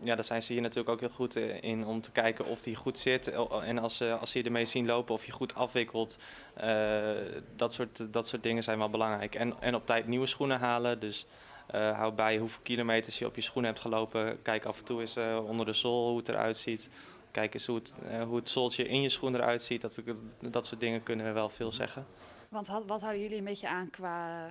ja, 0.02 0.14
daar 0.14 0.24
zijn 0.24 0.42
ze 0.42 0.52
hier 0.52 0.62
natuurlijk 0.62 0.88
ook 0.88 1.00
heel 1.00 1.08
goed 1.08 1.36
eh, 1.36 1.62
in 1.62 1.86
om 1.86 2.00
te 2.00 2.10
kijken 2.10 2.44
of 2.44 2.62
die 2.62 2.76
goed 2.76 2.98
zit. 2.98 3.28
En 3.62 3.78
als, 3.78 3.96
ze 3.96 4.16
als 4.20 4.30
ze 4.30 4.38
je 4.38 4.44
ermee 4.44 4.64
zien 4.64 4.86
lopen 4.86 5.14
of 5.14 5.26
je 5.26 5.32
goed 5.32 5.54
afwikkelt. 5.54 6.18
Eh, 6.54 7.10
dat, 7.56 7.72
soort, 7.72 8.12
dat 8.12 8.28
soort 8.28 8.42
dingen 8.42 8.62
zijn 8.62 8.78
wel 8.78 8.90
belangrijk. 8.90 9.34
En, 9.34 9.54
en 9.60 9.74
op 9.74 9.86
tijd 9.86 10.06
nieuwe 10.06 10.26
schoenen 10.26 10.58
halen. 10.58 11.00
Dus 11.00 11.26
eh, 11.70 11.98
hou 11.98 12.12
bij 12.12 12.38
hoeveel 12.38 12.62
kilometers 12.62 13.18
je 13.18 13.26
op 13.26 13.34
je 13.34 13.40
schoenen 13.40 13.70
hebt 13.70 13.82
gelopen. 13.82 14.42
Kijk 14.42 14.64
af 14.64 14.78
en 14.78 14.84
toe 14.84 15.00
eens 15.00 15.16
eh, 15.16 15.44
onder 15.46 15.66
de 15.66 15.72
zool 15.72 16.08
hoe 16.08 16.18
het 16.18 16.28
eruit 16.28 16.56
ziet. 16.56 16.90
Kijk 17.30 17.54
eens 17.54 17.66
hoe 17.66 17.76
het, 17.76 17.92
eh, 18.08 18.22
hoe 18.22 18.36
het 18.36 18.50
zooltje 18.50 18.88
in 18.88 19.02
je 19.02 19.08
schoen 19.08 19.34
eruit 19.34 19.62
ziet. 19.62 19.80
Dat, 19.80 20.02
dat 20.40 20.66
soort 20.66 20.80
dingen 20.80 21.02
kunnen 21.02 21.34
wel 21.34 21.48
veel 21.48 21.72
zeggen. 21.72 22.06
Want 22.48 22.68
wat 22.86 23.00
houden 23.00 23.22
jullie 23.22 23.38
een 23.38 23.44
beetje 23.44 23.68
aan 23.68 23.90
qua... 23.90 24.48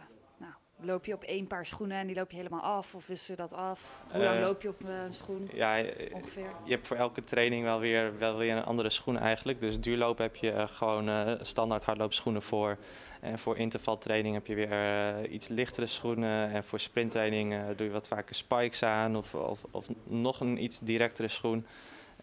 Loop 0.81 1.05
je 1.05 1.13
op 1.13 1.23
één 1.23 1.47
paar 1.47 1.65
schoenen 1.65 1.97
en 1.97 2.07
die 2.07 2.15
loop 2.15 2.31
je 2.31 2.37
helemaal 2.37 2.61
af? 2.61 2.95
Of 2.95 3.07
wissel 3.07 3.35
je 3.35 3.41
dat 3.41 3.53
af? 3.53 4.03
Hoe 4.11 4.23
lang 4.23 4.35
Eh, 4.35 4.41
loop 4.41 4.61
je 4.61 4.67
op 4.67 4.83
eh, 4.85 5.01
een 5.03 5.13
schoen 5.13 5.49
Ja, 5.53 5.77
eh, 5.83 6.13
ongeveer? 6.15 6.49
je 6.63 6.71
hebt 6.71 6.87
voor 6.87 6.97
elke 6.97 7.23
training 7.23 7.63
wel 7.63 7.79
weer, 7.79 8.17
wel 8.17 8.37
weer 8.37 8.55
een 8.55 8.63
andere 8.63 8.89
schoen 8.89 9.17
eigenlijk. 9.17 9.59
Dus 9.59 9.79
duurloop 9.79 10.17
heb 10.17 10.35
je 10.35 10.67
gewoon 10.71 11.37
standaard 11.41 11.83
hardloopschoenen 11.83 12.41
voor. 12.41 12.77
En 13.21 13.39
voor 13.39 13.57
intervaltraining 13.57 14.33
heb 14.35 14.47
je 14.47 14.55
weer 14.55 15.27
iets 15.29 15.47
lichtere 15.47 15.87
schoenen. 15.87 16.49
En 16.51 16.63
voor 16.63 16.79
sprinttraining 16.79 17.55
doe 17.75 17.87
je 17.87 17.93
wat 17.93 18.07
vaker 18.07 18.35
spikes 18.35 18.83
aan 18.83 19.15
of, 19.15 19.35
of, 19.35 19.59
of 19.71 19.87
nog 20.03 20.39
een 20.39 20.63
iets 20.63 20.79
directere 20.79 21.27
schoen. 21.27 21.65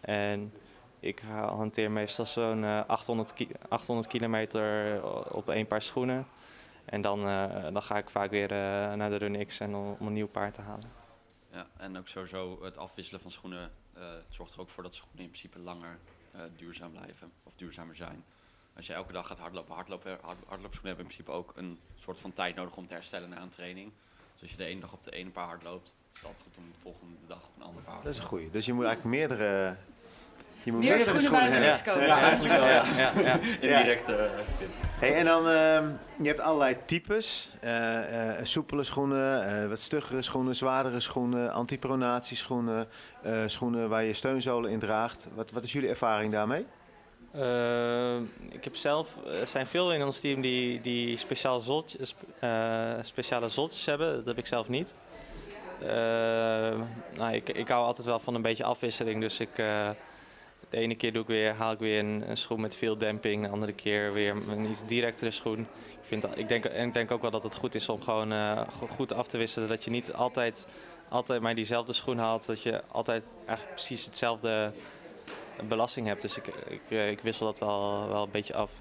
En 0.01 0.53
ik 0.99 1.19
ha- 1.27 1.47
hanteer 1.55 1.91
meestal 1.91 2.25
zo'n 2.25 2.63
eh, 2.63 2.81
800, 2.87 3.33
ki 3.33 3.47
800 3.69 4.07
kilometer 4.07 4.99
op 5.33 5.49
één 5.49 5.67
paar 5.67 5.81
schoenen. 5.81 6.27
En 6.87 7.01
dan, 7.01 7.27
eh, 7.27 7.63
dan 7.73 7.83
ga 7.83 7.97
ik 7.97 8.09
vaak 8.09 8.29
weer 8.29 8.51
eh, 8.51 8.93
naar 8.93 9.09
de 9.09 9.15
Run 9.15 9.45
X 9.45 9.59
en 9.59 9.75
om, 9.75 9.95
om 9.99 10.07
een 10.07 10.13
nieuw 10.13 10.27
paard 10.27 10.53
te 10.53 10.61
halen. 10.61 10.89
Ja, 11.51 11.67
en 11.77 11.97
ook 11.97 12.07
sowieso 12.07 12.63
het 12.63 12.77
afwisselen 12.77 13.21
van 13.21 13.31
schoenen 13.31 13.71
eh, 13.93 14.03
zorgt 14.29 14.53
er 14.53 14.61
ook 14.61 14.69
voor 14.69 14.83
dat 14.83 14.95
schoenen 14.95 15.23
in 15.23 15.29
principe 15.29 15.59
langer 15.59 15.99
eh, 16.31 16.41
duurzaam 16.55 16.91
blijven 16.91 17.31
of 17.43 17.55
duurzamer 17.55 17.95
zijn. 17.95 18.23
Als 18.75 18.87
je 18.87 18.93
elke 18.93 19.13
dag 19.13 19.27
gaat 19.27 19.39
hardlopen, 19.39 19.75
hardlopen 19.75 20.17
hard, 20.21 20.37
hardloopschoenen 20.45 20.95
hebben 20.95 21.05
in 21.05 21.11
principe 21.11 21.31
ook 21.31 21.53
een 21.55 21.79
soort 21.95 22.19
van 22.19 22.33
tijd 22.33 22.55
nodig 22.55 22.77
om 22.77 22.87
te 22.87 22.93
herstellen 22.93 23.29
na 23.29 23.41
een 23.41 23.49
training. 23.49 23.91
Dus 24.33 24.41
als 24.41 24.51
je 24.51 24.57
de 24.57 24.65
ene 24.65 24.81
dag 24.81 24.93
op 24.93 25.03
de 25.03 25.11
ene 25.11 25.29
paar 25.29 25.47
hard 25.47 25.63
loopt, 25.63 25.93
is 26.11 26.17
het 26.17 26.25
altijd 26.25 26.43
goed 26.43 26.57
om 26.57 26.71
de 26.71 26.79
volgende 26.79 27.15
dag 27.27 27.47
op 27.47 27.55
een 27.55 27.63
andere 27.63 27.83
paar 27.83 27.93
hard 27.93 28.05
Dat 28.05 28.13
is 28.13 28.19
een 28.19 28.25
goeie. 28.25 28.49
Dus 28.49 28.65
je 28.65 28.73
moet 28.73 28.85
eigenlijk 28.85 29.15
meerdere, 29.15 29.77
je 30.67 30.73
moet 30.73 30.81
Meer 30.81 30.95
meerdere 30.95 31.19
schoenen 31.21 31.39
bij 31.39 31.49
schoenen 31.49 31.83
de 31.85 31.93
hebben. 31.93 31.93
kopen. 31.93 32.07
Ja, 32.07 32.19
eigenlijk 32.21 32.55
wel. 32.55 32.67
Ja, 32.67 32.83
ja, 32.97 33.11
ja. 33.21 33.39
Indirect 33.77 34.07
eh, 34.07 34.15
tip. 34.57 34.69
Hey, 34.99 35.15
en 35.15 35.25
dan, 35.25 35.49
ehm, 35.49 35.89
je 36.21 36.27
hebt 36.27 36.39
allerlei 36.39 36.75
types. 36.85 37.51
Eh, 37.61 38.29
eh, 38.39 38.45
soepele 38.45 38.83
schoenen, 38.83 39.61
eh, 39.61 39.67
wat 39.69 39.79
stuggere 39.79 40.21
schoenen, 40.21 40.55
zwaardere 40.55 40.99
schoenen, 40.99 41.51
antipronatieschoenen, 41.53 42.87
eh 43.21 43.43
schoenen 43.45 43.89
waar 43.89 44.03
je 44.03 44.13
steunzolen 44.13 44.71
in 44.71 44.79
draagt. 44.79 45.27
Wat, 45.35 45.51
wat 45.51 45.63
is 45.63 45.73
jullie 45.73 45.89
ervaring 45.89 46.31
daarmee? 46.31 46.65
Ik 48.51 48.63
heb 48.63 48.75
zelf, 48.75 49.15
er 49.41 49.47
zijn 49.47 49.67
veel 49.67 49.93
in 49.93 50.03
ons 50.05 50.19
team 50.19 50.41
die, 50.41 50.81
die 50.81 51.17
speciaal 51.17 51.59
zoltjes, 51.59 52.15
eh, 52.39 52.93
speciale 53.01 53.49
zoltjes 53.49 53.85
hebben. 53.85 54.15
Dat 54.15 54.25
heb 54.25 54.37
ik 54.37 54.45
zelf 54.47 54.69
niet. 54.69 54.93
Eh, 55.81 55.87
nou, 57.17 57.33
ik, 57.33 57.49
ik 57.49 57.67
hou 57.67 57.85
altijd 57.85 58.07
wel 58.07 58.19
van 58.19 58.35
een 58.35 58.41
beetje 58.41 58.63
afwisseling. 58.63 59.21
Dus 59.21 59.39
ik, 59.39 59.57
eh, 59.57 59.89
de 60.69 60.77
ene 60.77 60.95
keer 60.95 61.13
doe 61.13 61.21
ik 61.21 61.27
weer, 61.27 61.53
haal 61.53 61.71
ik 61.71 61.79
weer 61.79 61.99
een, 61.99 62.37
schoen 62.37 62.61
met 62.61 62.75
veel 62.75 62.97
demping. 62.97 63.43
De 63.43 63.49
andere 63.49 63.73
keer 63.73 64.13
weer 64.13 64.35
een 64.49 64.69
iets 64.69 64.85
directere 64.85 65.31
schoen. 65.31 65.59
Ik, 65.59 65.67
vind, 66.01 66.37
ik, 66.37 66.47
denk, 66.47 66.65
en 66.65 66.87
ik 66.87 66.93
denk 66.93 67.11
ook 67.11 67.21
wel 67.21 67.31
dat 67.31 67.43
het 67.43 67.55
goed 67.55 67.75
is 67.75 67.89
om 67.89 68.01
gewoon 68.01 68.31
eh, 68.31 68.61
go- 68.79 68.87
goed 68.87 69.13
af 69.13 69.27
te 69.27 69.37
wisselen. 69.37 69.69
Dat 69.69 69.83
je 69.83 69.89
niet 69.89 70.13
altijd, 70.13 70.67
altijd 71.09 71.41
maar 71.41 71.55
diezelfde 71.55 71.93
schoen 71.93 72.17
haalt. 72.17 72.45
Dat 72.45 72.63
je 72.63 72.81
altijd 72.87 73.23
eigenlijk 73.45 73.75
precies 73.75 74.05
hetzelfde 74.05 74.71
belasting 75.67 76.07
hebt. 76.07 76.21
Dus 76.21 76.37
ik, 76.37 76.47
ik, 76.47 76.81
eh, 76.89 77.09
ik 77.09 77.19
wissel 77.19 77.45
dat 77.45 77.59
wel, 77.59 78.07
wel 78.07 78.23
een 78.23 78.31
beetje 78.31 78.55
af. 78.55 78.71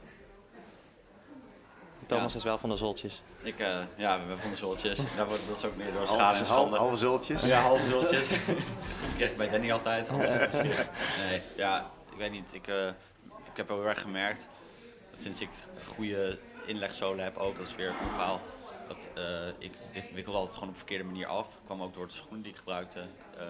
Thomas 2.07 2.33
Ja. 2.33 2.39
is 2.39 2.45
wel 2.45 2.59
van 2.59 2.69
de 2.71 2.77
zoltjes. 2.77 3.23
Ik, 3.43 3.59
eh, 3.59 3.67
ja, 3.97 4.13
we 4.13 4.19
hebben 4.19 4.39
van 4.39 4.51
de 4.51 4.57
zultjes. 4.57 4.99
Daar 5.17 5.27
wordt, 5.29 5.47
dat 5.49 5.57
is 5.57 5.65
ook 5.65 5.77
meer 5.77 5.93
door 5.93 6.07
schade 6.07 6.19
en 6.21 6.25
halve, 6.27 6.45
schande. 6.45 6.77
halve 6.77 6.97
zultjes. 6.97 7.47
Ja, 7.47 7.61
halve 7.61 7.85
zultjes. 7.93 8.29
dat 8.29 9.15
krijg 9.17 9.31
ik 9.31 9.37
bij 9.37 9.49
Danny 9.49 9.73
altijd. 9.73 10.09
halve 10.09 10.33
zultjes. 10.33 10.77
Nee, 11.27 11.43
ja, 11.57 11.91
ik 12.13 12.17
weet 12.19 12.31
niet. 12.31 12.55
Ik, 12.55 12.67
eh, 12.69 12.87
ik 13.29 13.57
heb 13.57 13.69
wel 13.69 13.79
heel 13.79 13.89
erg 13.89 14.01
gemerkt 14.01 14.49
dat 15.11 15.21
sinds 15.21 15.41
ik 15.41 15.49
goede 15.87 16.39
inlegzolen 16.67 17.25
heb 17.25 17.37
ook, 17.37 17.57
dat 17.57 17.67
is 17.67 17.75
weer 17.75 17.89
een 17.89 18.11
verhaal. 18.13 18.41
Dat, 18.89 19.09
eh, 19.15 19.49
ik, 19.59 19.73
ik 19.93 20.11
wikkelde 20.13 20.39
altijd 20.39 20.55
gewoon 20.55 20.69
op 20.69 20.75
de 20.75 20.81
verkeerde 20.85 21.05
manier 21.05 21.27
af. 21.27 21.59
kwam 21.65 21.83
ook 21.83 21.95
door 21.95 22.07
de 22.07 22.13
schoenen 22.13 22.43
die 22.43 22.53
ik 22.53 22.59
gebruikte. 22.59 23.01
eh, 23.39 23.47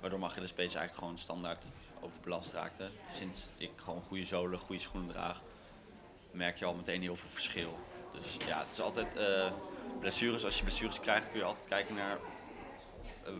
waardoor 0.00 0.18
mijn 0.18 0.30
Achillespees 0.30 0.64
eigenlijk 0.74 0.94
gewoon 0.98 1.18
standaard 1.18 1.64
overbelast 2.00 2.52
raakte. 2.52 2.88
Sinds 3.12 3.50
ik 3.56 3.70
gewoon 3.76 4.02
goede 4.02 4.24
zolen, 4.24 4.58
goede 4.58 4.80
schoenen 4.82 5.08
draag, 5.10 5.40
merk 6.32 6.58
je 6.58 6.64
al 6.64 6.74
meteen 6.74 7.02
heel 7.02 7.16
veel 7.16 7.28
verschil. 7.30 7.78
Dus 8.12 8.36
ja, 8.46 8.58
het 8.58 8.72
is 8.72 8.80
altijd 8.80 9.16
eh, 9.16 9.52
blessures. 10.00 10.44
Als 10.44 10.56
je 10.56 10.64
blessures 10.64 11.00
krijgt 11.00 11.30
kun 11.30 11.38
je 11.38 11.44
altijd 11.44 11.68
kijken 11.68 11.94
naar 11.94 12.18
eh, 13.24 13.32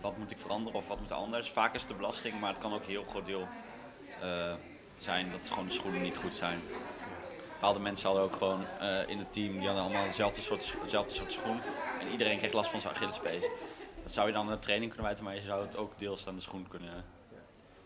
wat 0.00 0.18
moet 0.18 0.30
ik 0.30 0.38
veranderen 0.38 0.78
of 0.78 0.88
wat 0.88 1.00
moet 1.00 1.12
anders. 1.12 1.50
Vaak 1.50 1.74
is 1.74 1.80
het 1.80 1.88
de 1.88 1.96
belasting, 1.96 2.40
maar 2.40 2.50
het 2.50 2.58
kan 2.58 2.74
ook 2.74 2.82
een 2.82 2.90
heel 2.90 3.04
groot 3.04 3.26
deel 3.26 3.48
eh, 4.20 4.54
zijn 4.96 5.30
dat 5.30 5.50
gewoon 5.50 5.66
de 5.66 5.72
schoenen 5.72 6.02
niet 6.02 6.16
goed 6.16 6.34
zijn. 6.34 6.60
Bepaalde 7.52 7.80
mensen 7.80 8.06
hadden 8.06 8.24
ook 8.24 8.36
gewoon 8.36 8.66
in 9.06 9.18
het 9.18 9.32
team, 9.32 9.52
die 9.52 9.66
hadden 9.66 9.84
allemaal 9.84 10.04
dezelfde 10.04 10.40
soort, 10.40 10.76
dezelfde 10.82 11.14
soort 11.14 11.32
schoen. 11.32 11.60
En 12.00 12.08
iedereen 12.08 12.38
kreeg 12.38 12.52
last 12.52 12.70
van 12.70 12.80
zijn 12.80 12.94
Achillespees. 12.94 13.48
Dat 14.02 14.12
zou 14.12 14.26
je 14.26 14.32
dan 14.32 14.46
aan 14.46 14.52
de 14.52 14.58
training 14.58 14.90
kunnen 14.90 15.06
wijten, 15.06 15.24
maar 15.24 15.34
je 15.34 15.40
zou 15.40 15.62
het 15.66 15.76
ook 15.76 15.98
deels 15.98 16.26
aan 16.26 16.34
de 16.34 16.40
schoen 16.40 16.68
kunnen... 16.68 17.04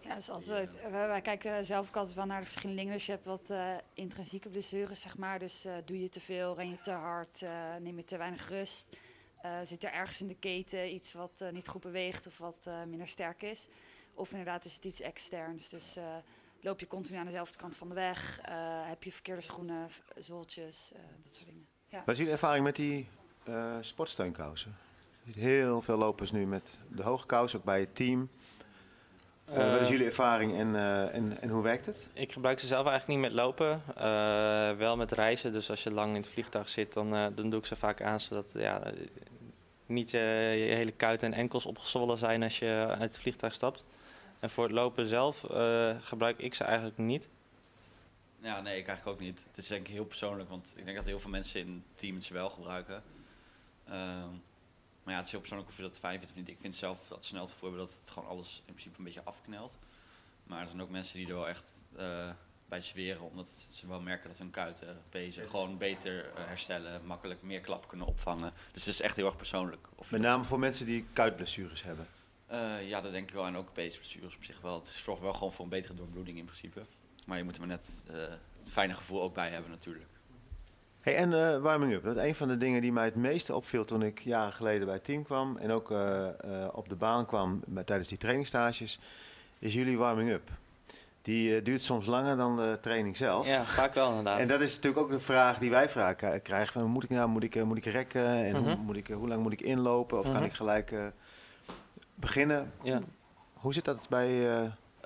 Ja, 0.05 0.09
dat 0.11 0.19
is 0.19 0.31
altijd, 0.31 0.81
wij, 0.91 1.07
wij 1.09 1.21
kijken 1.21 1.65
zelf 1.65 1.89
ook 1.89 1.97
altijd 1.97 2.15
wel 2.17 2.25
naar 2.27 2.39
de 2.41 2.45
verschillende 2.47 2.77
dingen. 2.81 2.97
Dus 2.97 3.07
je 3.07 3.13
hebt 3.13 3.25
wat 3.25 3.51
eh, 3.51 3.75
intrinsieke 3.95 4.49
blessures, 4.49 5.01
zeg 5.01 5.17
maar. 5.17 5.39
Dus 5.39 5.65
eh, 5.65 5.73
doe 5.85 6.01
je 6.01 6.09
te 6.09 6.21
veel, 6.21 6.55
ren 6.57 6.71
je 6.71 6.81
te 6.81 6.91
hard, 6.93 7.43
eh, 7.43 7.51
neem 7.81 7.97
je 7.97 8.05
te 8.05 8.17
weinig 8.17 8.49
rust. 8.49 8.97
Eh, 9.43 9.59
zit 9.63 9.85
er 9.85 9.93
ergens 9.93 10.21
in 10.21 10.27
de 10.27 10.37
keten 10.39 10.95
iets 10.95 11.13
wat 11.13 11.41
eh, 11.41 11.51
niet 11.53 11.69
goed 11.69 11.81
beweegt 11.83 12.27
of 12.27 12.39
wat 12.39 12.67
eh, 12.67 12.83
minder 12.85 13.09
sterk 13.09 13.43
is. 13.43 13.69
Of 14.15 14.31
inderdaad 14.31 14.65
is 14.65 14.75
het 14.75 14.85
iets 14.85 15.01
externs. 15.01 15.69
Dus 15.69 15.97
eh, 15.97 16.05
loop 16.61 16.81
je 16.81 16.87
continu 16.87 17.19
aan 17.19 17.25
dezelfde 17.25 17.59
kant 17.59 17.77
van 17.77 17.89
de 17.89 17.95
weg. 17.95 18.41
eh, 18.43 18.89
heb 18.89 19.03
je 19.03 19.13
verkeerde 19.13 19.41
schoenen, 19.41 19.89
eh, 20.15 20.15
dat 20.15 20.25
soort 20.25 21.47
dingen. 21.47 21.67
Ja. 21.89 21.99
Wat 21.99 22.09
is 22.09 22.17
jullie 22.17 22.33
ervaring 22.33 22.65
met 22.65 22.77
die 22.77 23.09
eh, 23.45 23.77
sportsteunkousen? 23.81 24.77
Je 25.23 25.33
ziet 25.33 25.43
heel 25.43 25.83
veel 25.83 25.97
lopers 25.97 26.33
nu 26.33 26.47
met 26.47 26.79
de 26.89 27.03
hoge 27.03 27.27
kous, 27.27 27.57
ook 27.57 27.65
bij 27.65 27.81
het 27.81 27.97
team. 27.97 28.31
Eh, 29.45 29.57
wat 29.71 29.81
is 29.81 29.87
Eh, 29.87 29.89
jullie 29.91 30.07
ervaring 30.07 30.59
en, 30.59 30.77
eh, 30.77 31.15
en, 31.15 31.41
en 31.41 31.49
hoe 31.49 31.63
werkt 31.63 31.87
het? 31.87 32.09
Ik 32.13 32.33
gebruik 32.33 32.61
ze 32.61 32.67
zelf 32.67 32.87
eigenlijk 32.87 33.21
niet 33.21 33.31
met 33.31 33.41
lopen, 33.41 33.83
eh, 33.97 34.77
wel 34.77 34.97
met 34.97 35.13
reizen. 35.13 35.53
Dus 35.53 35.71
als 35.71 35.83
je 35.83 35.93
lang 35.93 36.11
in 36.15 36.21
het 36.21 36.29
vliegtuig 36.31 36.69
zit, 36.69 36.93
dan, 36.93 37.15
eh, 37.15 37.27
dan 37.35 37.51
doe 37.51 37.59
ik 37.59 37.67
ze 37.67 37.77
vaak 37.77 38.03
aan, 38.03 38.21
zodat 38.21 38.53
ja, 38.57 38.93
niet 39.87 40.15
eh, 40.15 40.69
je 40.69 40.75
hele 40.75 40.93
kuiten 40.93 41.33
en 41.33 41.39
enkels 41.39 41.67
opgezwollen 41.67 42.19
zijn 42.19 42.43
als 42.43 42.59
je 42.59 42.87
uit 42.89 43.01
het 43.01 43.19
vliegtuig 43.19 43.55
stapt. 43.55 43.85
En 44.41 44.51
voor 44.51 44.65
het 44.65 44.73
lopen 44.73 45.07
zelf 45.07 45.45
eh, 45.45 45.97
gebruik 46.01 46.39
ik 46.39 46.55
ze 46.55 46.65
eigenlijk 46.65 46.99
niet. 46.99 47.29
Ja, 48.41 48.61
nee, 48.61 48.79
ik 48.79 48.87
eigenlijk 48.87 49.19
ook 49.19 49.27
niet. 49.27 49.45
Het 49.49 49.57
is 49.57 49.67
denk 49.67 49.87
ik 49.87 49.93
heel 49.93 50.05
persoonlijk, 50.05 50.49
want 50.49 50.75
ik 50.77 50.85
denk 50.85 50.97
dat 50.97 51.07
heel 51.07 51.19
veel 51.19 51.31
mensen 51.31 51.61
in 51.61 51.85
het 51.89 51.99
team 51.99 52.15
het 52.15 52.25
ze 52.25 52.33
wel 52.33 52.51
gebruiken. 52.51 53.03
Ehm, 53.89 54.29
maar 55.05 55.13
ja, 55.13 55.17
het 55.17 55.25
is 55.25 55.31
heel 55.31 55.41
persoonlijk 55.41 55.71
of 55.71 55.77
je 55.77 55.83
dat 55.83 55.99
fijn 55.99 56.21
vindt. 56.35 56.49
Ik 56.49 56.59
vind 56.61 56.75
zelf 56.75 57.09
dat 57.09 57.25
snel 57.25 57.47
te 57.47 57.53
hebben 57.61 57.79
dat 57.79 57.99
het 58.01 58.11
gewoon 58.11 58.29
alles 58.29 58.59
in 58.67 58.73
principe 58.73 58.99
een 58.99 59.05
beetje 59.05 59.25
afknelt. 59.25 59.79
Maar 60.45 60.61
er 60.61 60.69
zijn 60.69 60.83
ook 60.83 60.91
mensen 60.91 61.19
die 61.19 61.29
er 61.29 61.35
wel 61.35 61.49
echt 61.49 61.85
eh, 61.97 62.31
bij 62.69 62.81
zweren, 62.81 63.23
omdat 63.23 63.49
ze 63.49 63.87
wel 63.87 64.01
merken 64.01 64.29
dat 64.29 64.39
hun 64.39 64.51
kuiten, 64.51 65.03
pezen 65.09 65.47
gewoon 65.49 65.79
beter 65.79 66.33
eh, 66.35 66.45
herstellen, 66.47 67.07
makkelijk 67.07 67.43
meer 67.43 67.61
klap 67.61 67.89
kunnen 67.89 68.07
opvangen. 68.07 68.53
Dus 68.73 68.85
het 68.85 68.95
is 68.95 69.01
echt 69.01 69.17
heel 69.17 69.27
erg 69.27 69.37
persoonlijk. 69.37 69.89
Of 69.95 70.11
Met 70.11 70.21
name 70.21 70.45
voor 70.45 70.59
mensen 70.59 70.87
die 70.87 71.07
kuitblessures 71.13 71.83
hebben. 71.83 72.07
eh, 72.47 72.89
ja, 72.89 73.01
dat 73.01 73.13
denk 73.13 73.29
ik 73.29 73.35
wel. 73.35 73.47
En 73.47 73.57
ook 73.57 73.73
peesblessures 73.73 74.37
op 74.37 74.45
zich 74.45 74.61
wel. 74.61 74.75
Het 74.79 74.89
zorgt 74.89 75.23
wel 75.23 75.33
gewoon 75.33 75.53
voor 75.53 75.65
een 75.65 75.71
betere 75.71 75.95
doorbloeding 75.95 76.39
in 76.39 76.45
principe. 76.45 76.87
Maar 77.27 77.39
je 77.39 77.45
moet 77.45 77.55
er 77.55 77.61
maar 77.67 77.77
net 77.77 78.05
eh, 78.11 78.17
het 78.59 78.71
fijne 78.71 78.93
gevoel 78.93 79.23
ook 79.23 79.35
bij 79.35 79.51
hebben 79.51 79.71
natuurlijk. 79.71 80.07
Hey, 81.05 81.17
en 81.17 81.33
eh, 81.55 81.59
warming 81.61 81.93
up. 81.93 82.05
Dat 82.05 82.17
is 82.17 82.23
een 82.23 82.35
van 82.35 82.49
de 82.49 82.57
dingen 82.57 82.81
die 82.81 82.93
mij 82.93 83.05
het 83.05 83.15
meeste 83.15 83.55
opviel 83.55 83.85
toen 83.85 84.03
ik 84.03 84.21
jaren 84.21 84.53
geleden 84.53 84.85
bij 84.85 84.95
het 84.95 85.05
team 85.05 85.23
kwam. 85.23 85.57
En 85.57 85.71
ook 85.71 85.91
eh, 85.91 86.27
eh, 86.29 86.35
op 86.73 86.89
de 86.89 86.95
baan 86.95 87.27
kwam 87.27 87.63
met, 87.67 87.87
tijdens 87.87 88.09
die 88.09 88.19
trainingstages. 88.19 88.99
Is 89.59 89.75
jullie 89.75 89.99
warming 89.99 90.31
up. 90.31 90.51
Die 91.23 91.63
duurt 91.63 91.83
soms 91.83 92.07
langer 92.07 92.37
dan 92.37 92.57
de 92.57 92.79
training 92.81 93.17
zelf. 93.17 93.47
Ja, 93.47 93.65
vaak 93.65 93.95
wel 93.95 94.09
inderdaad. 94.09 94.39
En 94.39 94.49
dat 94.49 94.61
is 94.61 94.75
natuurlijk 94.75 95.03
ook 95.05 95.11
een 95.11 95.21
vraag 95.21 95.59
die 95.59 95.71
wij 95.71 95.89
vraag 95.89 96.15
k- 96.17 96.41
krijgen. 96.43 96.73
Van, 96.73 96.91
moet 96.91 97.05
ik 97.05 97.11
nou, 97.11 97.29
moet 97.29 97.43
ik, 97.45 97.65
moet 97.65 97.77
ik 97.77 97.85
rekken? 97.85 98.27
En 98.27 98.57
hoe, 98.57 98.71
Mhm. 98.75 98.81
moet 98.81 98.97
ik, 98.97 99.07
hoe 99.09 99.29
lang 99.29 99.43
moet 99.43 99.53
ik 99.53 99.61
inlopen? 99.61 100.19
Of 100.19 100.25
kan 100.25 100.35
Mhm. 100.35 100.45
ik 100.45 100.53
gelijk 100.53 100.95
beginnen? 102.15 102.73
ja. 102.83 103.01
Hoe 103.55 103.75
zit 103.75 103.85
dat 103.85 104.07
bij... 104.11 104.49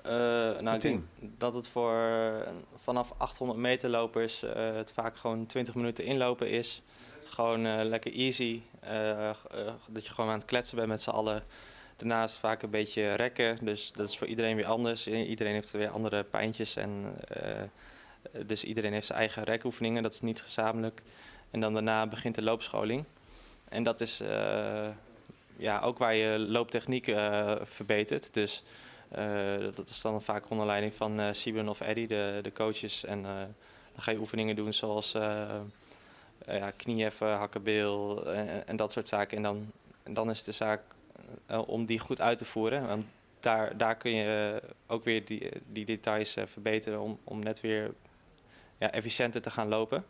eh, 0.09 0.61
nou, 0.61 0.75
ik 0.75 0.81
denk 0.81 1.03
dat 1.19 1.53
het 1.53 1.67
voor 1.67 1.93
eh, 1.93 2.51
vanaf 2.75 3.13
800 3.17 3.59
meter 3.59 3.89
lopers 3.89 4.43
eh, 4.43 4.75
het 4.75 4.91
vaak 4.91 5.17
gewoon 5.17 5.45
20 5.45 5.75
minuten 5.75 6.03
inlopen 6.03 6.49
is. 6.49 6.81
Gewoon 7.23 7.83
lekker 7.83 8.13
easy. 8.13 8.61
dat 9.87 10.05
je 10.05 10.13
gewoon 10.13 10.29
aan 10.29 10.37
het 10.37 10.45
kletsen 10.45 10.75
bent 10.75 10.87
met 10.87 11.01
z'n 11.01 11.09
allen. 11.09 11.43
Daarnaast 11.95 12.37
vaak 12.37 12.61
een 12.61 12.69
beetje 12.69 13.13
rekken. 13.13 13.65
Dus 13.65 13.91
dat 13.91 14.09
is 14.09 14.17
voor 14.17 14.27
iedereen 14.27 14.55
weer 14.55 14.65
anders. 14.65 15.07
Iedereen 15.07 15.53
heeft 15.53 15.71
weer 15.71 15.89
andere 15.89 16.23
pijntjes. 16.23 16.75
En, 16.75 17.15
dus 18.45 18.63
iedereen 18.63 18.93
heeft 18.93 19.05
zijn 19.05 19.19
eigen 19.19 19.43
rekoefeningen. 19.43 20.03
Dat 20.03 20.13
is 20.13 20.21
niet 20.21 20.41
gezamenlijk. 20.41 21.01
En 21.51 21.59
dan 21.59 21.73
daarna 21.73 22.07
begint 22.07 22.35
de 22.35 22.41
loopscholing. 22.41 23.03
En 23.69 23.83
dat 23.83 24.01
is 24.01 24.21
ja, 25.57 25.79
ook 25.79 25.97
waar 25.97 26.15
je 26.15 26.39
looptechniek 26.39 27.05
verbetert. 27.63 28.33
Dus 28.33 28.63
dat 29.75 29.89
is 29.89 30.01
dan 30.01 30.21
vaak 30.21 30.49
onder 30.49 30.65
leiding 30.65 30.93
van 30.93 31.19
eh 31.19 31.27
Sieben 31.31 31.69
of 31.69 31.81
Eddie, 31.81 32.07
de, 32.07 32.39
de 32.41 32.51
coaches. 32.51 33.05
En 33.05 33.25
eh, 33.25 33.31
dan 33.93 34.01
ga 34.01 34.11
je 34.11 34.19
oefeningen 34.19 34.55
doen 34.55 34.73
zoals 34.73 35.13
eh 35.13 35.59
eh, 36.45 36.57
ja, 36.57 36.71
knieheffen, 36.71 37.37
hakkenbeel 37.37 38.25
en, 38.33 38.67
en 38.67 38.75
dat 38.75 38.91
soort 38.91 39.07
zaken. 39.07 39.37
En 39.37 39.43
dan, 39.43 39.71
dan 40.03 40.29
is 40.29 40.43
de 40.43 40.51
zaak 40.51 40.81
eh, 41.45 41.67
om 41.67 41.85
die 41.85 41.99
goed 41.99 42.21
uit 42.21 42.37
te 42.37 42.45
voeren. 42.45 42.87
Want 42.87 43.05
daar, 43.39 43.77
daar 43.77 43.95
kun 43.95 44.11
je 44.11 44.61
ook 44.87 45.03
weer 45.03 45.25
die, 45.25 45.49
die 45.67 45.85
details 45.85 46.35
eh, 46.35 46.45
verbeteren 46.45 46.99
om, 46.99 47.19
om 47.23 47.39
net 47.39 47.61
weer 47.61 47.93
ja, 48.77 48.91
efficiënter 48.91 49.41
te 49.41 49.51
gaan 49.51 49.67
lopen. 49.67 50.05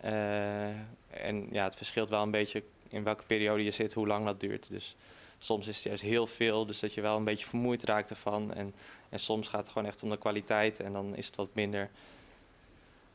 Eh, 0.00 0.68
en 1.08 1.48
ja, 1.50 1.64
het 1.64 1.76
verschilt 1.76 2.08
wel 2.08 2.22
een 2.22 2.30
beetje 2.30 2.62
in 2.88 3.04
welke 3.04 3.24
periode 3.24 3.64
je 3.64 3.70
zit, 3.70 3.92
hoe 3.92 4.06
lang 4.06 4.24
dat 4.24 4.40
duurt. 4.40 4.68
Dus 4.70 4.96
soms 5.42 5.66
is 5.66 5.74
het 5.76 5.84
juist 5.84 6.02
heel 6.02 6.26
veel, 6.26 6.66
dus 6.66 6.80
dat 6.80 6.94
je 6.94 7.00
wel 7.00 7.16
een 7.16 7.24
beetje 7.24 7.46
vermoeid 7.46 7.82
raakt 7.82 8.10
ervan. 8.10 8.52
En, 8.54 8.74
en 9.08 9.18
soms 9.18 9.48
gaat 9.48 9.60
het 9.60 9.68
gewoon 9.72 9.88
echt 9.88 10.02
om 10.02 10.10
de 10.10 10.18
kwaliteit 10.18 10.80
en 10.80 10.92
dan 10.92 11.16
is 11.16 11.26
het 11.26 11.36
wat 11.36 11.48
minder. 11.54 11.90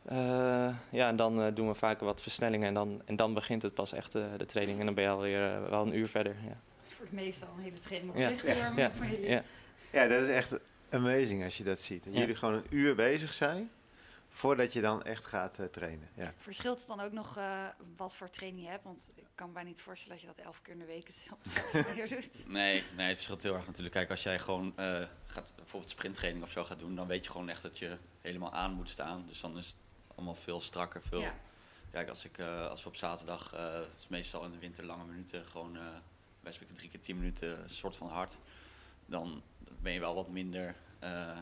Eh, 0.05 0.75
ja, 0.89 1.07
en 1.07 1.15
dan 1.15 1.41
eh, 1.41 1.55
doen 1.55 1.67
we 1.67 1.73
vaak 1.73 1.99
wat 1.99 2.21
versnellingen 2.21 2.67
en 2.67 2.73
dan, 2.73 3.01
en 3.05 3.15
dan 3.15 3.33
begint 3.33 3.61
het 3.61 3.73
pas 3.73 3.93
echt 3.93 4.15
eh, 4.15 4.23
de 4.37 4.45
training. 4.45 4.79
En 4.79 4.85
dan 4.85 4.93
ben 4.95 5.03
je 5.03 5.09
alweer 5.09 5.69
wel 5.69 5.81
een 5.85 5.95
uur 5.97 6.07
verder. 6.07 6.35
Ja, 6.43 6.47
Dat 6.49 6.87
is 6.87 6.93
voor 6.93 7.05
het 7.05 7.13
meeste 7.13 7.45
al 7.45 7.51
een 7.57 7.63
hele 7.63 7.77
training 7.77 8.11
op 8.11 8.17
Ja. 8.17 8.29
zich. 8.29 8.45
ja, 8.75 8.91
jullie. 9.01 9.29
ja. 9.29 9.43
Ja, 9.91 10.07
dat 10.07 10.21
is 10.21 10.27
echt 10.29 10.59
amazing 10.89 11.43
als 11.43 11.57
je 11.57 11.63
dat 11.63 11.81
ziet. 11.81 12.03
Dat 12.03 12.13
Ja. 12.13 12.19
jullie 12.19 12.35
gewoon 12.35 12.53
een 12.53 12.65
uur 12.69 12.95
bezig 12.95 13.33
zijn 13.33 13.69
voordat 14.35 14.73
je 14.73 14.81
dan 14.81 15.03
echt 15.03 15.25
gaat 15.25 15.59
eh, 15.59 15.65
trainen. 15.65 16.09
Ja. 16.15 16.33
Verschilt 16.37 16.79
het 16.79 16.87
dan 16.87 16.99
ook 16.99 17.11
nog 17.11 17.37
eh, 17.37 17.67
wat 17.95 18.15
voor 18.15 18.29
training 18.29 18.63
je 18.63 18.69
hebt? 18.69 18.83
Want 18.83 19.11
ik 19.15 19.27
kan 19.35 19.47
me 19.47 19.53
bijna 19.53 19.69
niet 19.69 19.81
voorstellen 19.81 20.17
dat 20.17 20.29
je 20.29 20.35
dat 20.35 20.45
elf 20.45 20.61
keer 20.61 20.73
in 20.73 20.79
de 20.79 20.85
week 20.85 21.09
weer 21.95 22.09
doet. 22.15 22.47
Nee, 22.47 22.83
nee, 22.95 23.07
het 23.07 23.15
verschilt 23.15 23.43
heel 23.43 23.53
erg 23.53 23.65
natuurlijk. 23.65 23.95
Kijk, 23.95 24.09
als 24.09 24.23
jij 24.23 24.39
gewoon 24.39 24.73
eh, 24.77 25.07
gaat, 25.25 25.53
bijvoorbeeld 25.55 25.91
sprinttraining 25.91 26.43
of 26.43 26.51
zo 26.51 26.63
gaat 26.63 26.79
doen, 26.79 26.95
dan 26.95 27.07
weet 27.07 27.25
je 27.25 27.31
gewoon 27.31 27.49
echt 27.49 27.61
dat 27.61 27.77
je 27.77 27.97
helemaal 28.21 28.53
aan 28.53 28.73
moet 28.73 28.89
staan. 28.89 29.25
Dus 29.27 29.41
dan 29.41 29.57
is 29.57 29.67
het 29.67 29.75
allemaal 30.15 30.35
veel 30.35 30.61
strakker. 30.61 31.01
Veel... 31.01 31.21
Ja. 31.21 31.33
Kijk, 31.91 32.09
als, 32.09 32.25
ik, 32.25 32.37
eh, 32.37 32.67
als 32.67 32.83
we 32.83 32.89
op 32.89 32.95
zaterdag, 32.95 33.53
eh, 33.53 33.73
het 33.73 33.93
is 33.97 34.07
meestal 34.07 34.43
in 34.43 34.51
de 34.51 34.57
winter 34.57 34.85
lange 34.85 35.05
minuten, 35.05 35.45
gewoon 35.45 35.77
eh 35.77 35.83
wij 36.45 36.53
spreken 36.53 36.75
drie 36.75 36.89
keer 36.89 36.99
tien 36.99 37.17
minuten, 37.17 37.63
een 37.63 37.69
soort 37.69 37.95
van 37.95 38.07
hard. 38.09 38.37
Dan 39.05 39.43
ben 39.81 39.93
je 39.93 39.99
wel 39.99 40.15
wat 40.15 40.29
minder, 40.29 40.75
eh, 40.99 41.37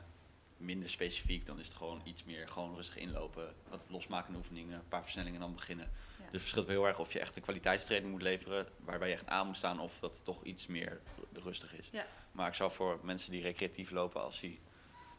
minder 0.64 0.90
specifiek. 0.90 1.46
Dan 1.46 1.60
is 1.60 1.68
het 1.68 1.76
gewoon 1.76 2.02
iets 2.04 2.24
meer 2.24 2.48
gewoon 2.48 2.76
rustig 2.76 2.98
inlopen, 2.98 3.56
wat 3.70 3.88
losmakende 3.90 4.38
oefeningen, 4.38 4.74
een 4.74 4.88
paar 4.88 5.04
versnellingen 5.04 5.40
en 5.40 5.46
dan 5.46 5.56
beginnen. 5.56 5.86
Ja. 5.86 6.24
Dus 6.24 6.32
het 6.32 6.42
verschilt 6.42 6.66
wel 6.66 6.76
heel 6.76 6.88
erg 6.88 7.00
of 7.00 7.14
je 7.14 7.20
echt 7.20 7.36
een 7.36 7.42
kwaliteitstraining 7.42 8.12
moet 8.12 8.22
leveren, 8.22 8.68
waarbij 8.80 9.08
je 9.08 9.14
echt 9.14 9.28
aan 9.28 9.46
moet 9.46 9.58
staan, 9.58 9.80
of 9.80 10.00
dat 10.00 10.16
het 10.16 10.26
toch 10.26 10.44
iets 10.44 10.68
meer 10.68 11.02
rustig 11.34 11.76
is. 11.76 11.90
Ja. 11.92 12.06
Maar 12.32 12.48
ik 12.48 12.54
zou 12.54 12.72
voor 12.72 13.00
mensen 13.04 13.32
die 13.32 13.42
recreatief 13.42 13.92
lopen, 13.92 14.22
als 14.22 14.40
die 14.40 14.60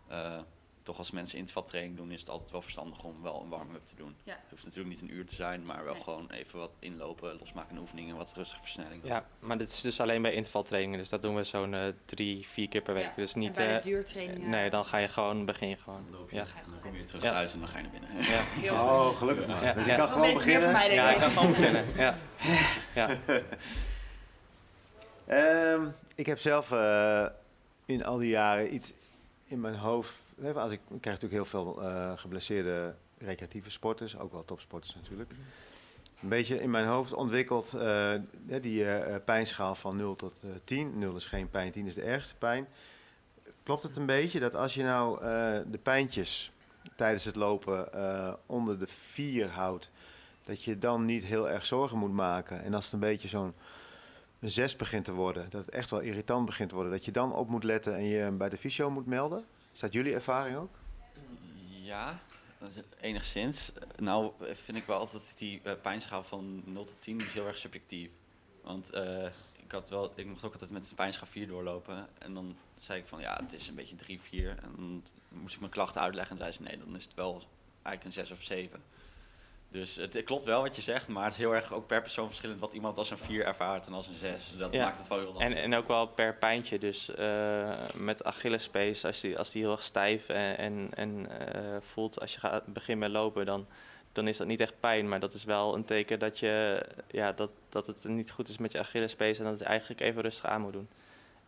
eh, 0.09 0.41
toch 0.85 0.99
als 0.99 1.11
mensen 1.11 1.39
intervaltraining 1.39 1.97
doen, 1.97 2.11
is 2.11 2.21
het 2.21 2.31
altijd 2.31 2.51
wel 2.51 2.63
verstandig 2.63 3.03
om 3.05 3.23
wel 3.23 3.41
een 3.43 3.49
warming-up 3.49 3.87
te 3.87 3.95
doen. 3.95 4.17
Ja. 4.23 4.33
Het 4.33 4.51
hoeft 4.51 4.65
natuurlijk 4.65 4.91
niet 5.01 5.11
een 5.11 5.17
uur 5.17 5.27
te 5.27 5.35
zijn, 5.35 5.65
maar 5.65 5.85
wel 5.85 5.93
Nee. 5.93 6.03
gewoon 6.03 6.31
even 6.31 6.59
wat 6.59 6.71
inlopen, 6.79 7.37
losmaken 7.39 7.79
oefeningen, 7.79 8.17
wat 8.17 8.33
rustige 8.37 8.61
versnellingen. 8.61 9.07
Ja, 9.07 9.27
maar 9.39 9.59
dit 9.59 9.69
is 9.71 9.81
dus 9.81 10.01
alleen 10.01 10.23
bij 10.23 10.33
intervaltrainingen. 10.33 10.99
Dus 10.99 11.09
dat 11.09 11.23
doen 11.23 11.35
we 11.35 11.45
zo'n 11.45 11.75
eh, 11.75 11.87
drie, 12.05 12.47
vier 12.49 12.69
keer 12.69 12.83
per 12.83 12.95
week. 12.95 13.05
Ja, 13.05 13.13
Dus 13.17 13.33
en 13.33 13.39
niet... 13.41 13.53
bij 13.53 13.67
de 13.69 13.75
eh, 13.75 13.83
duurtrainingen. 13.83 14.51
nee, 14.51 14.71
dan 14.71 14.85
ga 14.85 14.97
je 14.99 15.09
gewoon, 15.09 15.45
begin 15.45 15.69
je 15.69 15.77
gewoon. 15.77 16.07
Dan 16.11 16.21
loop 16.21 16.31
je, 16.31 16.37
Ja. 16.37 16.45
dan 16.45 16.81
kom 16.81 16.91
je 16.91 16.97
weer 16.97 17.07
terug 17.07 17.23
Ja. 17.23 17.31
thuis 17.31 17.53
en 17.53 17.59
dan 17.59 17.69
ga 17.69 17.77
je 17.79 17.83
naar 17.83 17.93
binnen. 17.93 18.11
Ja, 18.63 18.73
Oh, 18.83 19.07
gelukkig 19.17 19.47
maar. 19.47 19.65
Ja. 19.65 19.73
Dus 19.73 19.87
Ja. 19.87 19.93
ik 19.93 19.99
kan 19.99 20.09
gewoon 20.09 20.35
beginnen. 20.35 20.73
mij, 20.73 20.95
ja 20.95 21.09
ik 21.11 21.15
ik. 21.17 21.21
kan 21.23 21.31
gewoon 21.31 21.51
beginnen. 21.51 21.85
Ja. 21.97 22.19
Ja. 22.95 23.17
Ehm, 25.27 25.89
ik 26.15 26.27
heb 26.27 26.39
zelf 26.39 26.73
eh, 26.73 27.27
in 27.85 28.05
al 28.05 28.19
die 28.19 28.29
jaren 28.31 28.75
iets 28.75 28.93
in 29.47 29.61
mijn 29.61 29.75
hoofd. 29.77 30.15
Hè, 30.41 30.55
Als 30.55 30.73
ik, 30.73 30.81
krijg 30.87 31.21
natuurlijk 31.21 31.33
heel 31.33 31.45
veel 31.45 31.83
eh, 31.83 32.13
geblesseerde 32.17 32.95
recreatieve 33.19 33.71
sporters, 33.71 34.19
ook 34.19 34.33
wel 34.33 34.45
topsporters 34.45 34.95
natuurlijk. 34.95 35.33
Een 36.25 36.31
beetje 36.31 36.61
in 36.61 36.71
mijn 36.71 36.87
hoofd 36.87 37.13
ontwikkeld 37.13 37.73
eh, 37.73 38.13
die 38.61 38.91
eh, 38.91 39.17
pijnschaal 39.25 39.75
van 39.75 39.97
0 39.97 40.17
tot 40.17 40.35
eh, 40.43 40.51
10. 40.65 40.99
0 40.99 41.17
is 41.17 41.27
geen 41.27 41.51
pijn, 41.51 41.71
10 41.73 41.87
is 41.87 41.95
de 41.95 42.03
ergste 42.03 42.37
pijn. 42.37 42.67
Klopt 43.63 43.83
het 43.83 43.97
een 43.97 44.07
beetje 44.07 44.41
dat 44.41 44.55
als 44.55 44.75
je 44.75 44.83
nou 44.83 45.21
de 45.71 45.79
pijntjes 45.83 46.53
tijdens 46.97 47.25
het 47.25 47.37
lopen 47.37 47.89
onder 48.47 48.79
de 48.79 48.87
4 48.87 49.49
houdt, 49.49 49.91
dat 50.45 50.63
je 50.63 50.79
dan 50.79 51.05
niet 51.05 51.25
heel 51.25 51.51
erg 51.51 51.67
zorgen 51.67 51.99
moet 51.99 52.13
maken? 52.13 52.63
En 52.63 52.75
als 52.75 52.85
het 52.85 52.93
een 52.93 53.01
beetje 53.01 53.29
zo'n 53.29 53.55
een 54.41 54.51
6 54.51 54.77
begint 54.77 55.05
te 55.05 55.13
worden, 55.13 55.51
dat 55.51 55.67
het 55.67 55.75
echt 55.75 55.91
wel 55.91 56.01
irritant 56.01 56.47
begint 56.47 56.69
te 56.69 56.75
worden, 56.75 56.93
dat 56.93 57.05
je 57.05 57.11
dan 57.11 57.35
op 57.35 57.49
moet 57.49 57.65
letten 57.65 57.95
en 57.95 58.05
je 58.05 58.31
bij 58.31 58.49
de 58.49 58.57
fysio 58.57 58.91
moet 58.91 59.07
melden? 59.07 59.45
Is 59.75 59.83
jullie 59.91 60.15
ervaring 60.15 60.57
ook? 60.57 60.79
Ja, 61.83 62.21
enigszins. 63.01 63.73
Nou 63.97 64.33
vind 64.41 64.77
ik 64.77 64.87
wel 64.87 64.99
altijd 64.99 65.39
die 65.39 65.61
eh, 65.63 65.73
pijnschaal 65.83 66.23
van 66.23 66.63
0 66.65 66.85
tot 66.85 67.01
10 67.01 67.17
die 67.17 67.27
is 67.27 67.33
heel 67.33 67.47
erg 67.47 67.57
subjectief. 67.57 68.11
Want 68.63 68.91
eh, 68.91 69.25
ik, 69.53 69.73
had 69.73 69.91
wel, 69.91 70.13
ik 70.15 70.27
mocht 70.27 70.45
ook 70.45 70.53
altijd 70.53 70.71
met 70.71 70.91
een 70.91 70.97
pijnschaal 70.97 71.27
4 71.27 71.49
doorlopen. 71.49 72.09
En 72.19 72.35
dan 72.35 72.57
zei 72.77 73.01
ik 73.01 73.07
van 73.07 73.21
ja, 73.21 73.41
het 73.43 73.53
is 73.53 73.69
een 73.69 73.75
beetje 73.75 73.97
3, 73.97 74.21
4. 74.21 74.49
En 74.49 74.73
dan 74.77 75.03
moest 75.29 75.55
ik 75.55 75.61
mijn 75.61 75.73
klachten 75.73 76.01
uitleggen 76.01 76.33
en 76.33 76.43
zei 76.43 76.53
ze 76.53 76.63
nee, 76.63 76.79
dan 76.79 76.95
is 76.95 77.05
het 77.05 77.15
wel 77.15 77.43
eigenlijk 77.83 78.05
een 78.05 78.27
6 78.27 78.31
of 78.31 78.43
7. 78.43 78.83
Dus 79.75 79.97
het, 79.97 80.15
het 80.15 80.25
klopt 80.25 80.45
wel 80.45 80.63
wat 80.63 80.77
je 80.77 80.83
zegt, 80.83 81.09
maar 81.09 81.25
het 81.25 81.33
is 81.33 81.39
heel 81.39 81.55
erg 81.55 81.73
ook 81.73 81.87
per 81.87 82.01
persoon 82.03 82.27
verschillend 82.27 82.61
wat 82.61 82.75
iemand 82.75 82.99
als 82.99 83.11
een 83.11 83.19
4 83.19 83.45
ervaart 83.45 83.87
en 83.87 83.93
als 83.93 84.07
een 84.07 84.15
6. 84.15 84.33
Dus 84.51 84.59
dat 84.59 84.73
Ja. 84.73 84.85
maakt 84.85 84.99
het 84.99 85.09
wel 85.09 85.19
heel 85.19 85.33
lastig. 85.33 85.47
En, 85.51 85.57
en 85.63 85.75
ook 85.75 85.89
wel 85.89 86.07
per 86.07 86.35
pijntje. 86.37 86.79
Dus 86.79 87.15
eh, 87.15 87.79
met 87.95 88.25
Achillespees, 88.25 89.05
als 89.05 89.21
die, 89.21 89.39
als 89.39 89.51
die 89.51 89.63
heel 89.63 89.73
erg 89.73 89.83
stijf 89.83 90.29
en, 90.29 90.57
en, 90.59 90.89
en 90.95 91.27
eh, 91.55 91.77
voelt 91.81 92.21
als 92.21 92.33
je 92.33 92.41
gaat, 92.41 92.67
begint 92.67 92.99
met 92.99 93.11
lopen, 93.11 93.47
dan, 93.47 93.67
dan 94.13 94.29
is 94.29 94.37
dat 94.37 94.47
niet 94.47 94.61
echt 94.61 94.81
pijn. 94.81 95.09
Maar 95.09 95.21
dat 95.21 95.35
is 95.35 95.45
wel 95.45 95.75
een 95.75 95.85
teken 95.85 96.19
dat, 96.19 96.39
je, 96.39 96.87
ja, 97.11 97.33
dat, 97.33 97.51
dat 97.69 97.87
het 97.87 98.05
niet 98.05 98.31
goed 98.31 98.49
is 98.49 98.59
met 98.59 98.73
je 98.73 98.79
Achillespees 98.79 99.39
en 99.39 99.45
dat 99.45 99.59
je 99.59 99.65
eigenlijk 99.65 100.01
even 100.01 100.23
rustig 100.23 100.47
aan 100.47 100.61
moet 100.61 100.73
doen. 100.73 100.89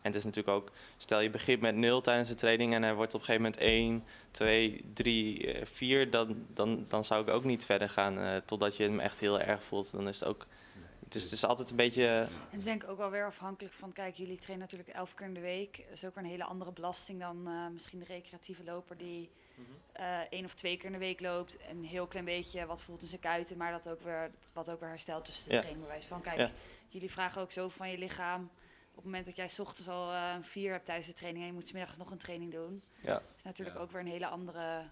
En 0.07 0.13
het 0.13 0.21
is 0.21 0.25
natuurlijk 0.25 0.57
ook, 0.57 0.71
stel 0.97 1.21
je 1.21 1.31
begint 1.31 1.61
met 1.61 1.75
0 1.75 2.01
tijdens 2.01 2.29
de 2.29 2.35
training 2.35 2.75
en 2.75 2.83
er 2.83 2.95
wordt 2.95 3.15
op 3.15 3.21
een 3.21 3.27
gegeven 3.27 3.43
moment 3.51 3.63
1, 3.63 4.05
2, 4.31 4.85
3, 4.95 5.57
4, 5.67 6.11
dan, 6.11 6.47
dan, 6.55 6.85
dan 6.89 7.05
zou 7.05 7.23
ik 7.23 7.29
ook 7.35 7.45
niet 7.45 7.65
verder 7.65 7.89
gaan 7.89 8.19
eh, 8.19 8.37
totdat 8.37 8.77
je 8.77 8.83
hem 8.83 9.01
echt 9.01 9.21
heel 9.21 9.41
erg 9.41 9.63
voelt. 9.63 9.93
Dan 9.93 10.09
is 10.09 10.21
het 10.21 10.29
ook. 10.29 10.47
Dus 11.09 11.23
het 11.23 11.33
is 11.33 11.45
altijd 11.45 11.71
een 11.71 11.77
beetje. 11.77 12.07
En 12.07 12.19
het 12.51 12.59
is 12.59 12.65
denk 12.65 12.83
ik 12.83 12.89
ook 12.91 12.99
wel 12.99 13.11
weer 13.11 13.27
afhankelijk 13.27 13.75
van, 13.75 13.93
kijk, 13.93 14.15
jullie 14.15 14.39
trainen 14.39 14.67
natuurlijk 14.71 14.97
elf 14.97 15.15
keer 15.15 15.27
in 15.27 15.35
de 15.35 15.41
week. 15.41 15.77
Dat 15.77 15.93
is 15.97 16.05
ook 16.05 16.15
weer 16.15 16.25
een 16.25 16.31
hele 16.31 16.45
andere 16.45 16.73
belasting 16.73 17.21
dan 17.21 17.47
eh, 17.47 17.67
misschien 17.73 17.99
de 17.99 18.05
recreatieve 18.05 18.65
loper 18.65 18.97
die 18.97 19.31
eh 19.93 20.19
één 20.31 20.45
of 20.45 20.55
twee 20.55 20.77
keer 20.77 20.87
in 20.87 20.93
de 20.93 20.99
week 20.99 21.21
loopt. 21.21 21.57
En 21.57 21.77
een 21.77 21.85
heel 21.85 22.07
klein 22.07 22.25
beetje 22.25 22.67
wat 22.67 22.83
voelt 22.83 23.03
in 23.03 23.09
zijn 23.09 23.21
kuiten, 23.21 23.57
maar 23.57 23.73
dat 23.73 23.89
ook 23.89 24.01
weer, 24.03 24.31
dat 24.41 24.51
wat 24.55 24.71
ook 24.71 24.81
weer 24.81 24.89
herstelt 24.89 25.25
tussen 25.25 25.49
de 25.49 25.55
Ja. 25.55 25.61
training 25.61 25.85
bewijs 25.87 26.05
van. 26.07 26.21
Kijk, 26.21 26.39
Ja. 26.39 26.51
jullie 26.89 27.11
vragen 27.11 27.41
ook 27.41 27.53
zo 27.53 27.69
van 27.69 27.91
je 27.91 27.99
lichaam. 27.99 28.51
Op 28.97 29.03
het 29.03 29.05
moment 29.05 29.27
dat 29.27 29.37
jij 29.37 29.49
's 29.49 29.59
ochtends 29.59 29.89
al 29.89 30.13
eh, 30.13 30.33
een 30.37 30.45
vier 30.45 30.73
hebt 30.73 30.85
tijdens 30.87 31.07
de 31.07 31.13
training 31.13 31.43
en 31.45 31.51
je 31.51 31.57
moet 31.57 31.69
's 31.69 31.73
middags 31.73 31.97
nog 31.99 32.11
een 32.11 32.19
training 32.19 32.53
doen, 32.53 32.83
Ja. 33.03 33.23
is 33.37 33.43
natuurlijk 33.45 33.77
Ja. 33.77 33.83
ook 33.83 33.91
weer 33.91 34.01
een 34.01 34.07
hele 34.07 34.27
andere 34.27 34.85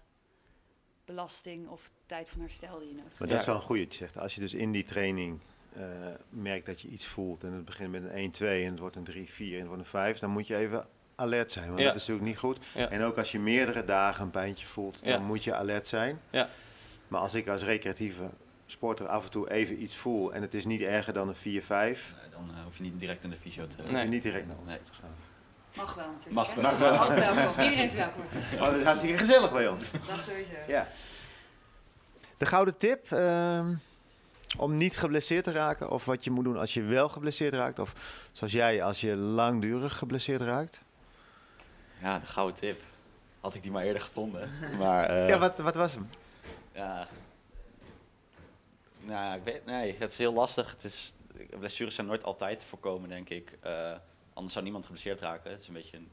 belasting 1.05 1.67
of 1.67 1.91
tijd 2.05 2.29
van 2.29 2.39
herstel 2.41 2.79
die 2.79 2.87
je 2.87 2.93
nodig 2.93 3.07
hebt. 3.07 3.19
Maar 3.19 3.27
dat 3.27 3.39
is 3.39 3.45
wel 3.45 3.55
een 3.55 3.61
goede 3.61 3.85
zegt. 3.89 4.17
Als 4.17 4.35
je 4.35 4.41
dus 4.41 4.53
in 4.53 4.71
die 4.71 4.83
training 4.83 5.39
eh, 5.73 5.83
merkt 6.29 6.65
dat 6.65 6.81
je 6.81 6.87
iets 6.87 7.05
voelt 7.05 7.43
en 7.43 7.51
het 7.51 7.65
begint 7.65 7.91
met 7.91 8.03
een 8.03 8.09
1, 8.09 8.31
2 8.31 8.63
en 8.63 8.69
het 8.71 8.79
wordt 8.79 8.95
een 8.95 9.03
3, 9.03 9.29
4 9.31 9.53
en 9.53 9.57
het 9.59 9.67
wordt 9.67 9.81
een 9.81 9.87
5, 9.89 10.19
dan 10.19 10.29
moet 10.29 10.47
je 10.47 10.55
even 10.55 10.87
alert 11.15 11.51
zijn. 11.51 11.67
Want 11.67 11.79
Ja. 11.79 11.85
dat 11.85 11.95
is 11.95 12.01
natuurlijk 12.01 12.27
niet 12.27 12.37
goed. 12.37 12.65
Ja. 12.73 12.89
En 12.89 13.01
ook 13.01 13.17
als 13.17 13.31
je 13.31 13.39
meerdere 13.39 13.85
dagen 13.85 14.23
een 14.23 14.31
pijntje 14.31 14.65
voelt, 14.65 14.99
dan 15.03 15.09
Ja. 15.11 15.19
moet 15.19 15.43
je 15.43 15.53
alert 15.55 15.87
zijn. 15.87 16.21
Ja. 16.29 16.49
Maar 17.07 17.21
als 17.21 17.33
ik 17.33 17.47
als 17.47 17.63
recreatieve 17.63 18.29
sporter 18.65 19.07
af 19.07 19.23
en 19.25 19.31
toe 19.31 19.49
even 19.51 19.81
iets 19.81 19.95
voel 19.95 20.33
en 20.33 20.41
het 20.41 20.53
is 20.53 20.65
niet 20.65 20.81
erger 20.81 21.13
dan 21.13 21.27
een 21.27 21.35
4, 21.35 21.61
5, 21.63 22.13
Nee, 22.21 22.29
dan 22.31 22.49
eh, 22.57 22.63
hoef 22.63 22.77
je 22.77 22.83
niet 22.83 22.99
direct 22.99 23.23
in 23.23 23.29
de 23.29 23.35
fysio 23.37 23.67
te 23.67 23.81
Nee. 23.81 24.07
niet 24.07 24.21
direct 24.21 24.47
naar 24.47 24.55
ons 24.57 24.69
Nee. 24.69 24.79
te 24.83 24.91
gaan. 25.01 25.09
Mag 25.75 25.93
wel 25.93 26.05
natuurlijk. 26.07 26.33
Mag 26.33 26.53
wel. 26.53 26.63
Mag 26.63 26.77
wel. 26.77 26.91
Altijd 26.97 27.35
welkom. 27.35 27.63
Iedereen 27.63 27.83
is 27.85 27.93
welkom. 27.93 28.21
Oh, 28.53 28.59
dat 28.59 28.75
is 28.75 28.83
hartstikke 28.83 29.17
gezellig 29.17 29.51
bij 29.51 29.67
ons. 29.67 29.91
Dat 29.91 30.01
sowieso. 30.23 30.51
Ja. 30.67 30.87
De 32.37 32.45
gouden 32.45 32.77
tip 32.77 33.11
ehm, 33.11 33.73
om 34.57 34.77
niet 34.77 34.97
geblesseerd 34.97 35.43
te 35.43 35.51
raken, 35.51 35.89
of 35.89 36.05
wat 36.05 36.23
je 36.23 36.31
moet 36.31 36.43
doen 36.43 36.57
als 36.57 36.73
je 36.73 36.81
wel 36.81 37.09
geblesseerd 37.09 37.53
raakt, 37.53 37.79
of 37.79 37.93
zoals 38.31 38.53
jij 38.53 38.83
als 38.83 39.01
je 39.01 39.15
langdurig 39.15 39.97
geblesseerd 39.97 40.41
raakt. 40.41 40.83
Ja, 42.01 42.19
de 42.19 42.25
gouden 42.25 42.55
tip. 42.55 42.81
Had 43.41 43.53
ik 43.55 43.61
die 43.63 43.71
maar 43.71 43.83
eerder 43.83 44.01
gevonden. 44.01 44.49
Maar, 44.79 45.05
eh, 45.09 45.29
Ja, 45.29 45.37
wat, 45.37 45.59
wat 45.59 45.75
was 45.75 45.93
hem? 45.93 46.09
Ja. 46.73 47.07
Nou, 49.05 49.37
ik 49.37 49.43
weet, 49.43 49.65
nee, 49.65 49.95
het 49.99 50.11
is 50.11 50.17
heel 50.17 50.33
lastig. 50.33 50.71
Het 50.71 50.83
is, 50.83 51.15
blessures 51.59 51.95
zijn 51.95 52.07
nooit 52.07 52.23
altijd 52.23 52.59
te 52.59 52.65
voorkomen, 52.65 53.09
denk 53.09 53.29
ik. 53.29 53.57
Eh, 53.61 53.95
anders 54.33 54.51
zou 54.53 54.63
niemand 54.63 54.85
geblesseerd 54.85 55.19
raken. 55.19 55.51
Het 55.51 55.61
is 55.61 55.67
een 55.67 55.73
beetje 55.73 55.97
een, 55.97 56.09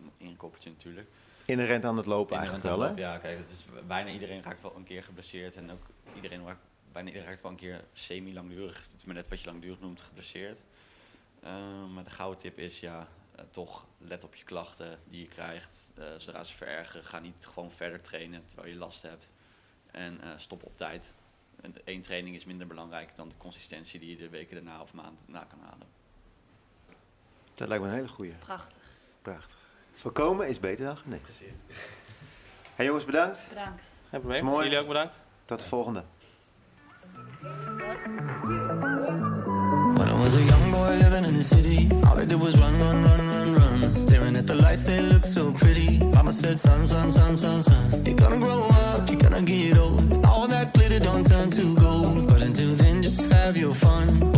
een 0.00 0.12
inkoppertje 0.18 0.70
natuurlijk. 0.70 1.08
Inherent 1.44 1.84
aan 1.84 1.96
het 1.96 2.06
lopen 2.06 2.36
Inherent 2.36 2.64
eigenlijk 2.64 2.82
wel, 2.82 2.88
het 2.88 2.98
hè? 2.98 3.12
Ja, 3.12 3.18
kijk, 3.18 3.38
het 3.38 3.50
is, 3.50 3.64
bijna 3.86 4.10
iedereen 4.10 4.42
raakt 4.42 4.62
wel 4.62 4.76
een 4.76 4.84
keer 4.84 5.02
geblesseerd. 5.02 5.56
En 5.56 5.70
ook 5.70 5.86
iedereen, 6.14 6.46
raakt- 6.46 6.60
bijna 6.92 7.08
iedereen 7.08 7.28
raakt 7.28 7.42
wel 7.42 7.50
een 7.50 7.56
keer 7.56 7.84
semi-langdurig. 7.92 8.76
Het 8.76 8.94
is 8.96 9.04
maar 9.04 9.14
net 9.14 9.28
wat 9.28 9.40
je 9.40 9.46
langdurig 9.46 9.80
noemt, 9.80 10.02
geblesseerd. 10.02 10.60
Eh, 11.42 11.84
maar 11.94 12.04
de 12.04 12.10
gouden 12.10 12.38
tip 12.40 12.58
is, 12.58 12.80
ja, 12.80 13.08
eh, 13.36 13.44
toch 13.50 13.86
let 13.98 14.24
op 14.24 14.34
je 14.34 14.44
klachten 14.44 14.98
die 15.08 15.20
je 15.20 15.28
krijgt. 15.28 15.92
Eh, 15.94 16.04
zodra 16.16 16.44
ze 16.44 16.54
verergeren, 16.54 17.04
ga 17.04 17.18
niet 17.18 17.46
gewoon 17.52 17.70
verder 17.70 18.00
trainen 18.02 18.46
terwijl 18.46 18.68
je 18.68 18.78
last 18.78 19.02
hebt. 19.02 19.30
En 19.90 20.20
stop 20.36 20.62
op 20.62 20.76
tijd. 20.76 21.12
En 21.60 21.74
één 21.84 22.00
training 22.00 22.36
is 22.36 22.44
minder 22.44 22.66
belangrijk 22.66 23.16
dan 23.16 23.28
de 23.28 23.36
consistentie 23.36 24.00
die 24.00 24.10
je 24.10 24.16
de 24.16 24.28
weken 24.28 24.54
daarna 24.54 24.80
of 24.80 24.94
maanden 24.94 25.18
daarna 25.26 25.46
kan 25.48 25.58
halen. 25.60 25.86
Dat 27.54 27.68
lijkt 27.68 27.82
me 27.82 27.90
een 27.90 27.96
hele 27.96 28.08
goeie. 28.08 28.32
Prachtig. 28.32 28.82
Prachtig. 29.22 29.56
Voorkomen 29.94 30.48
is 30.48 30.60
beter 30.60 30.84
dan 30.84 30.96
genezen. 30.96 31.46
Hey 32.74 32.86
jongens, 32.86 33.04
bedankt. 33.04 33.46
Bedankt. 33.48 33.82
Geen 34.10 34.20
probleem. 34.20 34.44
Is 34.44 34.50
mooi. 34.50 34.64
Jullie 34.64 34.78
ook 34.78 34.86
bedankt. 34.86 35.24
Tot 35.44 35.60
de 35.60 35.66
volgende. 35.66 36.04
When 39.94 40.08
I 40.08 40.12
was 40.12 40.34
a 40.34 40.40
young 40.40 40.72
boy 40.72 40.96
living 40.96 41.26
in 41.26 41.34
the 41.34 41.42
city, 41.42 41.88
all 42.04 42.18
I 42.18 42.26
did 42.26 42.38
was 42.38 42.54
run, 42.54 42.78
run, 42.78 43.02
run, 43.02 43.30
run, 43.30 43.54
run. 43.54 43.96
Staring 43.96 44.36
at 44.36 44.46
the 44.46 44.54
lights, 44.54 44.84
they 44.84 45.00
look 45.00 45.24
so 45.24 45.52
pretty. 45.52 45.98
Mama 45.98 46.32
said, 46.32 46.58
son, 46.58 46.86
son, 46.86 47.12
son, 47.12 47.36
son, 47.36 47.62
son. 47.62 48.04
You're 48.04 48.14
gonna 48.14 48.38
grow 48.38 48.68
up, 48.68 49.08
you're 49.08 49.20
gonna 49.20 49.42
get 49.42 49.78
old. 49.78 50.25
Don't 50.98 51.26
turn 51.26 51.50
to 51.50 51.74
gold. 51.74 52.26
But 52.26 52.42
until 52.42 52.74
then, 52.74 53.02
just 53.02 53.30
have 53.30 53.56
your 53.56 53.74
fun. 53.74 54.32